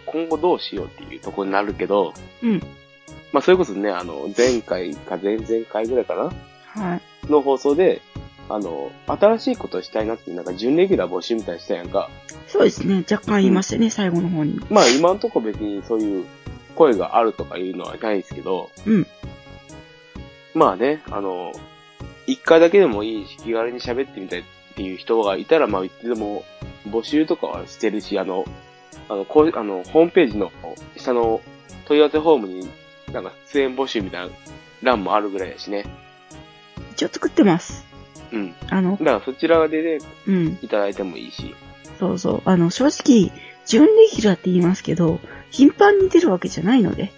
[0.05, 2.61] 今後どうしようっていうところになるけど、うん。
[3.31, 6.31] まあ、それこそね、あの、前回か前々回ぐらいかな
[6.81, 7.01] はい。
[7.31, 8.01] の放送で、
[8.49, 12.09] あの、新しいことをしたいなってなんか、準レギュラー募集みたいにしたやんか。
[12.47, 13.03] そうですね。
[13.09, 14.59] 若干言いましたね、最後の方に。
[14.69, 16.25] まあ、今のところ別にそういう
[16.75, 19.07] 声があるとかいうのはないですけど、うん。
[20.53, 21.51] まあね、あの、
[22.27, 24.43] 一回だけでもいいし、気軽に喋ってみたいっ
[24.75, 26.43] ていう人がいたら、まあ、いつでも
[26.87, 28.45] 募集とかはしてるし、あの、
[29.09, 30.51] あの、こう、あの、ホームページの
[30.97, 31.41] 下の
[31.85, 32.69] 問い合わせフォームに、
[33.11, 34.33] なんか出演募集みたいな
[34.81, 35.85] 欄もあるぐらいだしね。
[36.93, 37.94] 一応作ってます。
[38.35, 38.55] うん。
[38.69, 40.59] あの、だからそちらでね、うん。
[40.61, 41.55] いただいてもいいし。
[41.99, 42.41] そうそう。
[42.45, 43.31] あの、正直、
[43.65, 45.19] 準レギュラーって言いますけど、
[45.49, 47.11] 頻繁に出るわけじゃないので、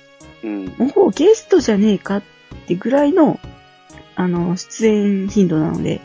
[0.44, 0.66] うん。
[0.78, 2.24] もうゲストじゃねえかっ
[2.68, 3.40] てぐらいの、
[4.16, 6.02] あの、出演頻度なので、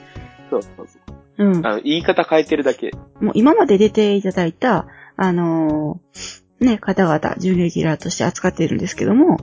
[0.50, 0.98] そうそうそ
[1.38, 1.44] う。
[1.44, 1.66] うん。
[1.66, 2.90] あの、言い方変えてるだけ。
[3.20, 4.86] もう今まで出ていただいた、
[5.16, 9.38] あのーね、方々、準レギュラーとして扱っているんですけども、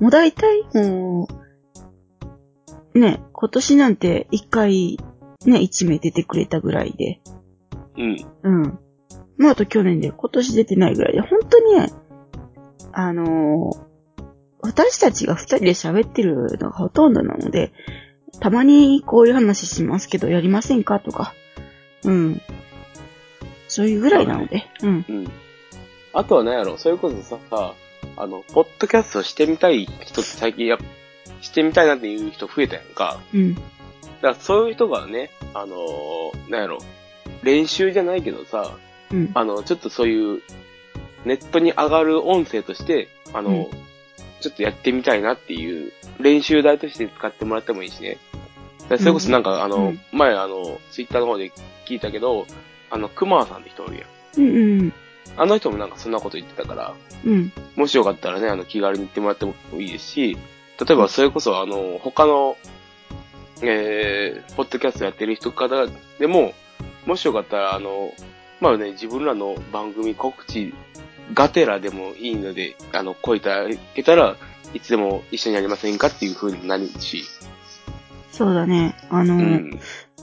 [0.00, 1.47] もう大体、もう、
[2.98, 4.98] ね、今年なんて一回、
[5.44, 7.20] ね、一名出てくれたぐらいで、
[7.96, 8.16] うん。
[8.42, 8.78] うん。
[9.36, 11.92] まあ、あと去年で、今年出てないぐらいで、本当にね、
[12.92, 13.88] あのー
[14.60, 17.72] 私たちが二人で喋ってるのがほとんどなので、
[18.40, 21.34] たまにこういう話しますけど、やりませんかとか、
[22.04, 22.42] うん。
[23.68, 25.04] そういうぐらいなので、うん。
[25.08, 25.30] うん。
[26.12, 27.74] あとは何やろ、それこそさ、
[28.16, 30.78] あの、ポッドキャストしてみたい人って最近や、
[31.40, 33.20] してみたいなっていう人増えたやんか。
[33.32, 33.54] うん。
[33.54, 33.66] だか
[34.22, 36.78] らそういう人がね、あのーなんやろ、
[37.42, 38.76] 練習じゃないけどさ、
[39.12, 39.30] うん。
[39.34, 40.42] あの、ちょっとそういう、
[41.24, 43.88] ネットに上がる音声として、あの、うん
[44.40, 48.18] ちょっとやってみたいなっていう、練習台として使ってもらってもいいしね。
[48.96, 51.52] それこそなんか、あの、うん前あの、ツイッターの方で
[51.86, 52.46] 聞いたけど、
[52.90, 54.40] あの、熊さんって人おるやん。
[54.40, 54.92] うんうん。
[55.36, 57.52] あの人もなんかそんなこと言ってたから、うん。
[57.76, 60.38] もしよかったらね、あの、気軽に行ってもらってもいいですし、
[60.80, 62.56] 例えばそれこそあの、他の、
[63.62, 65.86] えー、ポッドキャストやってる人方
[66.18, 66.52] でも、
[67.06, 68.12] もしよかったらあの、
[68.60, 70.74] まあね、自分らの番組告知
[71.34, 74.36] がてらでもいいので、あの、声いただけたら
[74.74, 77.24] いつでも一緒にやりませんかっていう風になるし、
[78.30, 78.94] そうだね。
[79.10, 79.70] あの、うん。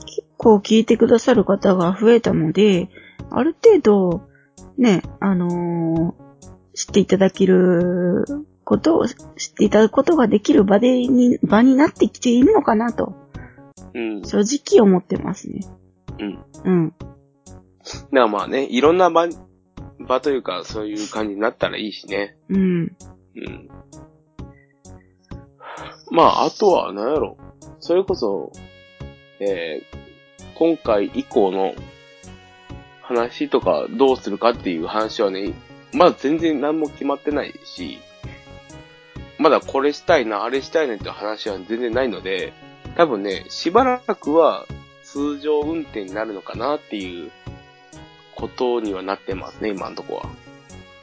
[0.06, 2.88] 結構聞いてくださる方が増えたので、
[3.30, 4.22] ある程度、
[4.78, 6.26] ね、あのー
[6.76, 8.26] 知っていただける
[8.66, 13.14] ことを、知っていただくことができる場でに、場になってきているのかなと、
[13.94, 14.22] うん。
[14.24, 15.60] 正直思ってますね。
[16.18, 16.44] うん。
[16.64, 16.94] うん。
[16.98, 17.10] だか
[18.10, 19.28] らまあね、いろんな場、
[20.00, 22.36] 場というか、そういう感じになったらいいしね。
[22.48, 22.58] うん。
[22.58, 23.68] うん。
[26.10, 27.36] まあ、あとは、何やろ。
[27.78, 28.50] それこそ、
[29.38, 31.72] えー、今回以降の
[33.02, 35.54] 話とかどうするかっていう話はね、
[35.92, 38.00] まだ全然何も決まってないし、
[39.46, 42.52] まだこれしたいな、あれしたいねって話は全然ないので、
[42.96, 44.66] 多分ね、しばらくは
[45.04, 47.30] 通常運転になるのかなっていう
[48.34, 50.28] ことにはなってますね、今のとこは。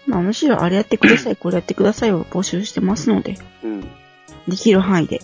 [0.07, 3.81] まあむしろあれやってください、これやってくださいを募集してますので、うん。
[4.49, 5.21] できる範囲で。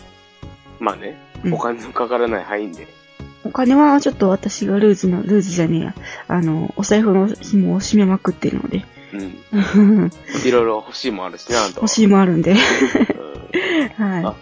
[0.79, 2.87] まあね、うんお金のかからない範囲で。
[3.43, 5.95] お金はちょっと私がルーズの、ルーズじゃねえや。
[6.29, 8.85] あの、お財布の紐を締めまくってるので。
[9.13, 10.11] うん。
[10.45, 11.83] いろいろ欲しいもあるしね、あんたは。
[11.83, 12.51] 欲しいもあるんで。
[12.51, 12.57] うん
[14.21, 14.35] は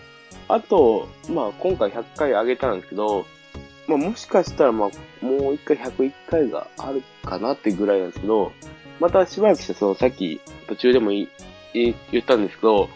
[0.50, 3.26] あと、まあ今回100回上げたんですけど、
[3.88, 8.52] まあもしかしたらまあもう一回101回があるかなってぐらいなんですけど、
[9.00, 11.30] またしばらくしてそのさっき途中でもい
[11.74, 12.90] い言ったんですけど、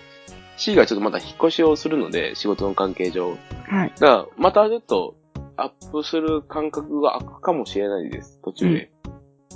[0.58, 3.34] C がちょっとまた引っ越しをするので、仕事の関係上。
[3.34, 3.38] い。
[3.74, 3.94] はい。
[4.00, 5.16] だから、またちょっと
[5.58, 8.92] アップする感覚が開くかもしれないです、途中で。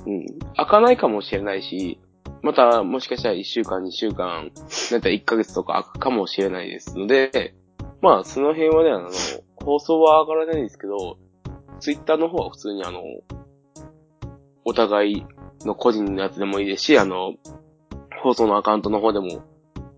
[0.05, 0.25] うん。
[0.55, 1.99] 開かないかもしれないし、
[2.45, 4.51] またもしかしたら1週間、2週間、
[4.91, 7.55] なんたら1ヶ月とか開くかもしれないですので、
[8.03, 9.09] まあその辺はね、あの、
[9.55, 11.17] 放送は上がらないんですけど、
[11.79, 13.01] ツイッターの方は普通にあの、
[14.63, 15.25] お互い
[15.61, 17.33] の個人のやつでもいいですし、あの、
[18.21, 19.43] 放送のアカウントの方でも、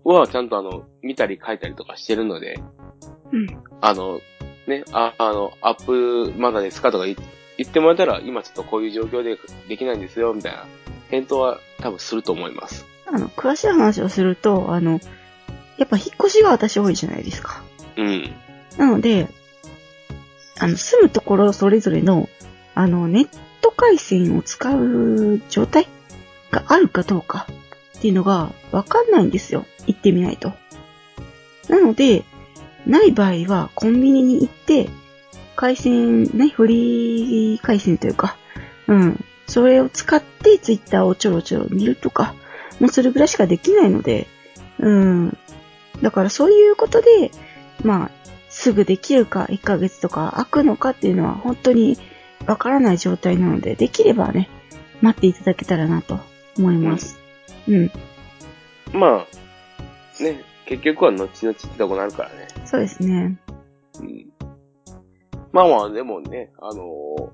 [0.04, 2.58] はちゃんとあの、見たり書いたりとかしてるので、
[3.30, 3.46] うん。
[3.82, 4.20] あの、
[4.66, 7.14] ね、あ、あの、アップまだですかとか言
[7.58, 9.38] 言ってもらえたら、今ちょっとこういう状況で
[9.68, 10.64] できないんですよ、みたいな、
[11.08, 12.86] 返答は多分すると思います。
[13.06, 15.00] あの、詳しい話をすると、あの、
[15.78, 17.62] やっぱ引っ越しが私多いじゃないですか。
[17.96, 18.32] うん。
[18.76, 19.28] なので、
[20.58, 22.28] あの、住むところそれぞれの、
[22.74, 23.28] あの、ネッ
[23.60, 25.88] ト回線を使う状態
[26.50, 27.46] があるかどうか
[27.98, 29.64] っていうのがわかんないんですよ。
[29.86, 30.52] 行ってみないと。
[31.68, 32.24] なので、
[32.86, 34.88] ない場合はコンビニに行って、
[35.56, 38.36] 回線、ね、フリー回線というか、
[38.86, 39.24] うん。
[39.48, 42.34] それを使ってツイッターをちょろちょろ見るとか、
[42.78, 44.28] もうそれぐらいしかできないので、
[44.78, 45.36] うん。
[46.02, 47.30] だからそういうことで、
[47.82, 48.10] まあ、
[48.50, 51.98] すぐできるか、1ヶ月とか空くのかっていうのは本当に
[52.46, 54.50] わからない状態なので、できればね、
[55.00, 56.20] 待っていただけたらなと
[56.58, 57.18] 思います。
[57.66, 57.90] うん。
[58.92, 59.26] ま
[60.20, 62.48] あ、ね、結局は後々ってとこになるからね。
[62.66, 63.38] そうですね。
[64.00, 64.26] うん。
[65.52, 66.82] まあまあ、でもね、あの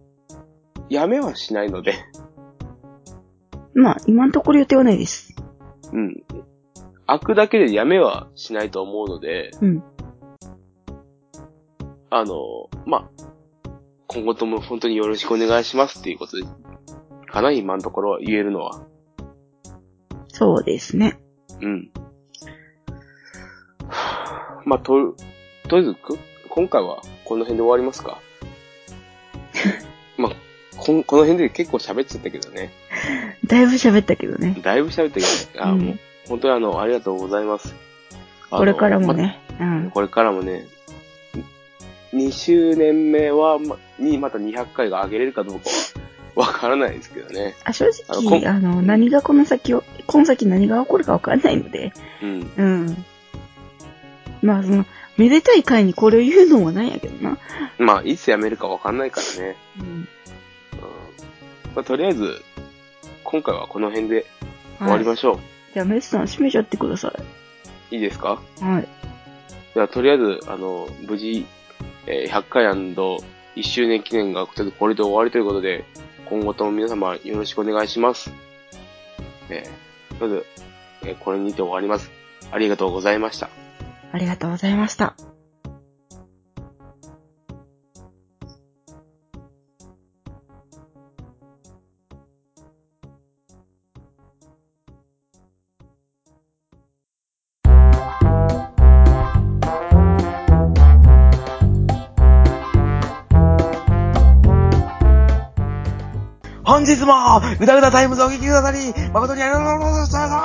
[0.00, 0.03] ー
[0.88, 1.94] やめはしないので、
[3.74, 5.34] まあ、今のところ予定はないです。
[5.92, 6.22] うん。
[7.06, 9.82] 開くだけでやめはしないと思うので、うん。
[12.10, 12.34] あの、
[12.86, 13.10] まあ、
[14.06, 16.44] 今後とも本当によろしくお願いしますっていうことで、
[17.26, 18.86] かな、今のところ言えるのは。
[20.28, 21.18] そうですね。
[21.60, 21.90] うん。
[24.64, 25.16] まあ、と、
[25.68, 26.18] とりあえず、く
[26.48, 28.20] 今回はこの辺で終わりますか。
[30.84, 32.70] まあ、こんこの辺で結構喋っちゃったけどね。
[33.46, 34.56] だいぶ喋ったけどね。
[34.62, 37.74] だいぶ喋ったけど、あ、うんもう、本当にあの、ありがとうございます。
[38.50, 39.12] これからも。
[39.14, 39.40] ね。
[39.60, 39.84] うん。
[39.86, 40.66] まこれからもね、
[42.12, 45.70] 2周年目は、ま、にまた200回が上げれるかどうか
[46.36, 47.54] は、わからないですけどね。
[47.64, 52.52] あ正直、あの、何がこの先を、この先何が起こるかわかんないので、うん。
[52.56, 53.04] うん。
[54.42, 57.38] まあ、その、めでたい回にこれを言うのもなんやけどな。
[57.78, 59.56] まあ、いつ辞めるかわかんないからね。
[59.80, 60.08] うん。
[61.74, 61.76] うん。
[61.76, 62.42] まあ、とりあえず、
[63.24, 64.26] 今回はこの辺で
[64.78, 65.38] 終わりましょう。
[65.72, 67.12] じゃあ、メスさん閉めちゃってくださ
[67.90, 68.40] いいですか？
[68.60, 68.64] い。
[68.64, 68.88] はい。
[69.74, 71.46] では、とりあえず、あの、無事、
[72.06, 73.18] えー100回 &1
[73.62, 75.84] 周年記念がこれで終わりということで、
[76.26, 78.32] 今後とも皆様よろしくお願いします。
[79.50, 80.44] えー、まず、
[81.02, 82.10] えーこれにて終わります。
[82.50, 83.48] ありがとうございました。
[84.12, 85.33] ありがとうございました。
[107.04, 108.78] 本日も、ぐだぐだタイムズをお聞きくださり、
[109.12, 110.44] 誠にありがとうございました。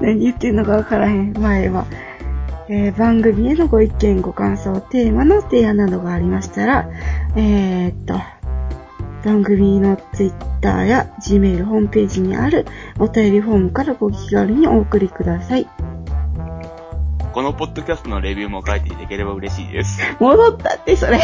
[0.00, 1.32] 何言ってんのかわからへん。
[1.38, 1.84] 前は。
[2.70, 6.88] えー番組へのご意見、ご感想、テーマの提案などがありましたら、
[7.34, 8.14] えー、っと、
[9.24, 12.66] 番組のツイッターや Gmail ホームページにある
[12.98, 15.66] お便りフォームからご気軽にお送りください。
[17.38, 20.00] このポッドキャストのレビューも書いていただければ嬉しいです。
[20.18, 21.20] 戻ったって、それ。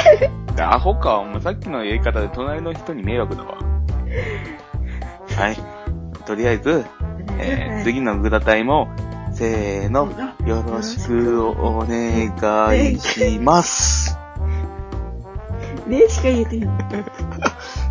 [0.60, 3.58] アホか、もうさっきのやり方で隣の人に迷惑だわ。
[5.36, 5.56] はい。
[6.24, 6.84] とりあえず、
[7.40, 8.94] えー、次のグダタイも、
[9.32, 10.06] せーの、
[10.46, 14.16] よろしくお願いします。
[15.88, 16.78] ねしか言えてへん。